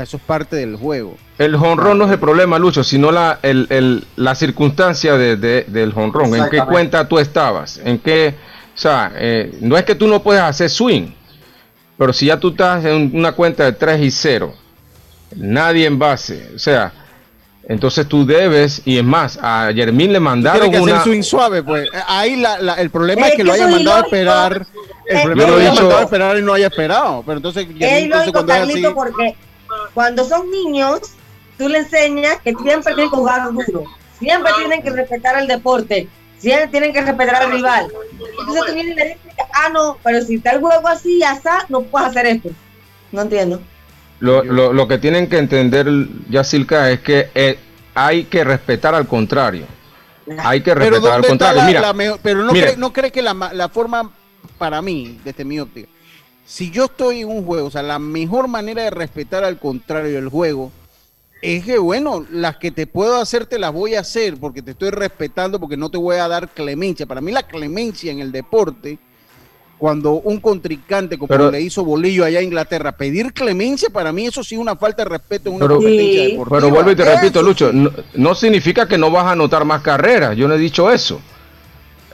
[0.00, 1.16] Sea, eso es parte del juego.
[1.38, 6.34] El jonrón no es el problema, Lucho, sino la, el, la circunstancia de, del jonrón.
[6.34, 7.80] ¿En qué cuenta tú estabas?
[7.84, 8.34] ¿En qué?
[8.74, 11.10] O sea, eh, no es que tú no puedas hacer swing,
[11.98, 14.54] pero si ya tú estás en una cuenta de 3 y 0,
[15.36, 16.92] nadie en base, o sea,
[17.68, 20.94] entonces tú debes, y es más, a Yermín le mandaron que una...
[20.94, 21.88] hacer swing suave, pues.
[22.06, 22.42] Ahí
[22.78, 24.66] el problema es, que, lo haya mandado a esperar.
[25.06, 27.22] El problema es que lo haya mandado a esperar y no haya esperado.
[27.24, 29.36] Pero entonces, es ilógico, Carlito, porque
[29.94, 31.00] cuando son niños,
[31.58, 33.84] tú le enseñas que siempre tienen que jugar duro.
[34.18, 36.08] Siempre tienen que respetar el deporte.
[36.38, 37.88] Siempre tienen que respetar al rival.
[38.12, 39.20] Entonces tú vienes y le dices,
[39.54, 42.50] ah, no, pero si está el juego así, ya está, no puedes hacer esto.
[43.12, 43.60] No entiendo.
[44.20, 45.86] Lo, lo, lo, que tienen que entender,
[46.28, 47.58] Yacilca, es que eh,
[47.94, 49.66] hay que respetar al contrario.
[50.38, 51.62] Hay que respetar al contrario.
[51.64, 54.12] Mira, pero no, cree, no cree que la, la, forma,
[54.58, 55.88] para mí, desde mi óptica,
[56.50, 60.18] si yo estoy en un juego, o sea, la mejor manera de respetar al contrario
[60.18, 60.72] el juego
[61.42, 64.72] es que, bueno, las que te puedo hacer te las voy a hacer porque te
[64.72, 67.06] estoy respetando, porque no te voy a dar clemencia.
[67.06, 68.98] Para mí la clemencia en el deporte
[69.78, 74.42] cuando un contrincante como le hizo Bolillo allá a Inglaterra, pedir clemencia, para mí eso
[74.42, 76.58] sí es una falta de respeto en una pero, competencia deportiva.
[76.58, 80.36] Pero vuelvo y te repito, Lucho, no, significa que no vas a anotar más carreras,
[80.36, 81.20] yo no he dicho eso.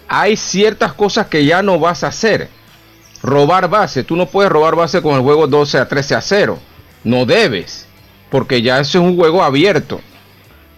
[0.09, 2.51] Hay ciertas cosas que ya no vas a hacer.
[3.27, 6.59] Robar base, tú no puedes robar base con el juego 12 a 13 a 0.
[7.03, 7.87] No debes,
[8.31, 10.01] porque ya eso es un juego abierto.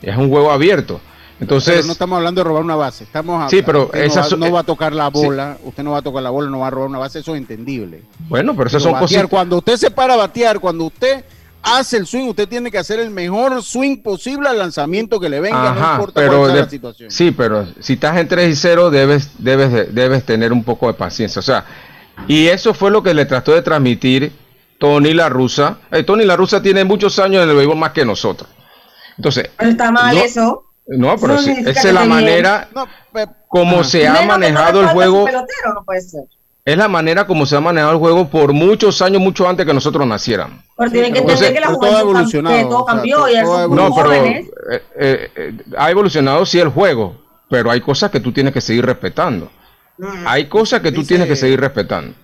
[0.00, 1.00] Es un juego abierto.
[1.40, 4.64] Entonces, no estamos hablando de robar una base, estamos sí, pero no, no, va, a
[4.64, 6.98] tocar la bola, usted no va a tocar la bola, no va a robar una
[6.98, 8.02] base, eso es entendible.
[8.28, 9.26] Bueno, pero eso son cosas.
[9.28, 11.24] Cuando usted se para a batear, cuando usted
[11.62, 15.38] hace el swing, usted tiene que hacer el mejor swing posible al lanzamiento que le
[15.38, 17.10] venga, no importa pero cuál sea la situación.
[17.10, 20.94] Sí, pero si estás en 3 y 0, debes, debes, debes tener un poco de
[20.94, 21.38] paciencia.
[21.38, 21.64] O sea,
[22.26, 24.32] y eso fue lo que le trató de transmitir
[24.78, 25.78] Tony La Rusa.
[25.90, 28.48] Eh, Tony La Rusa tiene muchos años en el béisbol más que nosotros.
[29.16, 30.64] Entonces, está mal eso.
[30.86, 32.68] No, pero esa es la manera
[33.48, 35.26] como se ha manejado el juego.
[36.64, 39.72] Es la manera como se ha manejado el juego por muchos años, mucho antes que
[39.72, 40.58] nosotros naciéramos.
[40.76, 43.34] Pero tienen que entender que la juventud todo cambió y
[43.70, 44.50] No, pero eh,
[44.98, 47.16] eh, eh, ha evolucionado sí el juego,
[47.48, 49.50] pero hay cosas que tú tienes que seguir respetando.
[50.26, 52.14] Hay cosas que tú tienes que seguir respetando.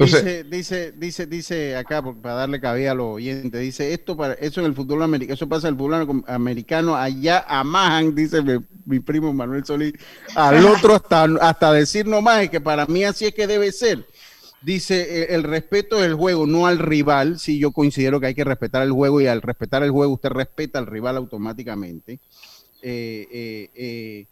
[0.00, 4.60] dice, dice, dice, dice, acá, para darle cabida a los oyentes, dice, esto para, eso
[4.60, 8.42] en el fútbol americano, eso pasa en el fútbol americano, allá amajan, dice
[8.84, 9.92] mi, primo Manuel Solís,
[10.34, 14.06] al otro hasta, hasta decir nomás, que para mí así es que debe ser.
[14.60, 17.38] Dice, el, el respeto del juego, no al rival.
[17.38, 20.30] Sí, yo considero que hay que respetar el juego y al respetar el juego usted
[20.30, 22.18] respeta al rival automáticamente.
[22.80, 24.26] Eh, eh, eh,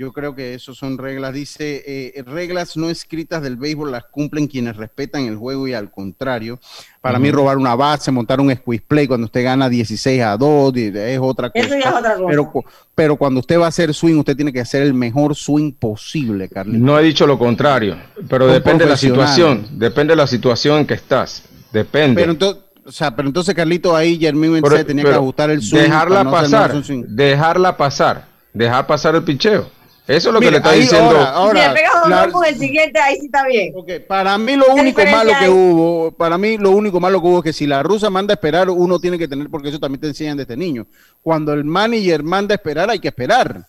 [0.00, 4.46] yo creo que eso son reglas, dice, eh, reglas no escritas del béisbol las cumplen
[4.46, 6.58] quienes respetan el juego y al contrario.
[7.02, 10.74] Para mí robar una base, montar un squeeze play cuando usted gana 16 a 2
[10.74, 11.66] es otra cosa.
[11.66, 12.26] Eso ya es otra cosa.
[12.30, 12.50] Pero,
[12.94, 16.48] pero cuando usted va a hacer swing, usted tiene que hacer el mejor swing posible,
[16.48, 16.82] Carlito.
[16.82, 20.86] No he dicho lo contrario, pero depende de la situación, depende de la situación en
[20.86, 21.42] que estás,
[21.74, 22.22] depende.
[22.22, 25.82] Pero entonces, o sea, pero entonces Carlito ahí, Jermín tenía que ajustar el swing.
[25.82, 28.24] Dejarla pasar, dejarla pasar,
[28.54, 29.79] dejar pasar el picheo.
[30.10, 31.16] Eso es lo que le está diciendo.
[31.18, 33.72] Ahora, ahora con el siguiente, ahí sí está bien.
[34.08, 37.44] Para mí lo único malo que hubo, para mí lo único malo que hubo es
[37.44, 40.08] que si la rusa manda a esperar, uno tiene que tener, porque eso también te
[40.08, 40.84] enseñan desde niño.
[41.22, 43.64] Cuando el manager manda a esperar, hay que esperar.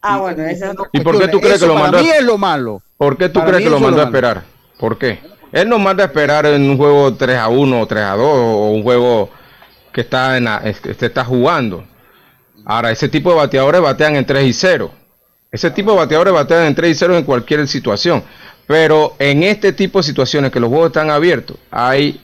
[0.00, 1.98] Ah, bueno, eso ¿Y por qué tú crees que lo mandó?
[1.98, 2.80] Para mí es lo malo.
[2.96, 4.44] ¿Por qué tú crees que lo mandó a esperar?
[4.78, 5.18] ¿Por qué?
[5.52, 8.26] Él no manda a esperar en un juego 3 a 1 o 3 a 2
[8.26, 9.28] o un juego
[9.92, 10.48] que está, en
[10.82, 11.84] que está jugando.
[12.64, 15.01] Ahora, ese tipo de bateadores batean en 3 y 0
[15.52, 18.24] ese tipo de bateadores batean en 3 y 0 en cualquier situación.
[18.66, 22.20] Pero en este tipo de situaciones que los juegos están abiertos, hay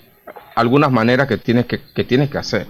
[0.55, 2.67] algunas maneras que tienes que, que tienes que hacer.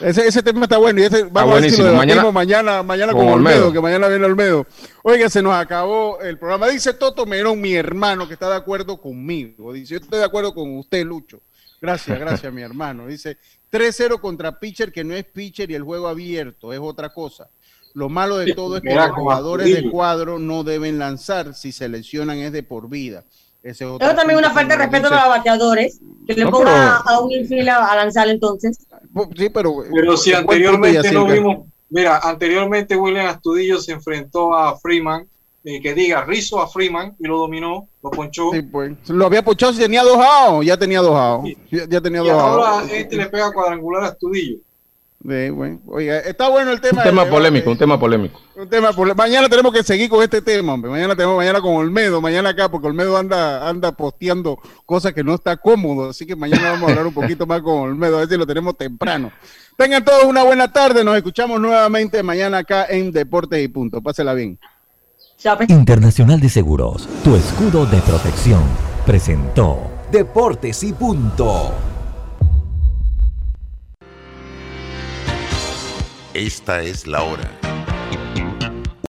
[0.00, 3.72] Ese, ese tema está bueno y ese, vamos a decirlo mañana, mañana, mañana con, Olmedo,
[3.72, 4.66] que mañana viene Olmedo.
[5.04, 6.66] Oiga, se nos acabó el programa.
[6.66, 9.72] Dice Toto Merón, mi hermano, que está de acuerdo conmigo.
[9.72, 11.40] Dice, yo estoy de acuerdo con usted, Lucho.
[11.80, 13.06] Gracias, gracias, mi hermano.
[13.06, 13.38] Dice,
[13.70, 17.48] 3-0 contra pitcher que no es pitcher y el juego abierto, es otra cosa.
[17.94, 21.88] Lo malo de todo es que los jugadores de cuadro no deben lanzar, si se
[21.88, 23.24] lesionan es de por vida.
[23.62, 27.30] Ese es también una falta de respeto a los bateadores, que le ponga a un
[27.30, 28.78] infield a lanzar entonces.
[29.36, 35.26] Sí, pero, pero si anteriormente no vimos, mira, anteriormente William Astudillo se enfrentó a Freeman,
[35.62, 38.50] eh, que diga Rizo a Freeman y lo dominó, lo ponchó.
[38.52, 38.92] Sí, pues.
[39.08, 41.56] Lo había ponchado si tenía dos outs, ya tenía dos outs.
[41.70, 44.58] Ya, tenía y dos ahora este le pega cuadrangular a Astudillo
[45.86, 46.98] oiga, está bueno el tema.
[46.98, 48.40] Un tema polémico, un tema polémico.
[48.56, 50.90] Un tema Mañana tenemos que seguir con este tema, hombre.
[50.90, 55.34] Mañana tenemos mañana con Olmedo, mañana acá, porque Olmedo anda, anda posteando cosas que no
[55.34, 56.10] está cómodo.
[56.10, 58.46] Así que mañana vamos a hablar un poquito más con Olmedo, a ver si lo
[58.46, 59.32] tenemos temprano.
[59.76, 64.02] Tengan todos una buena tarde, nos escuchamos nuevamente mañana acá en Deportes y Punto.
[64.02, 64.58] Pásela bien.
[65.68, 68.62] Internacional de Seguros, tu escudo de protección,
[69.04, 71.93] presentó Deportes y Punto.
[76.34, 77.63] Esta es la hora.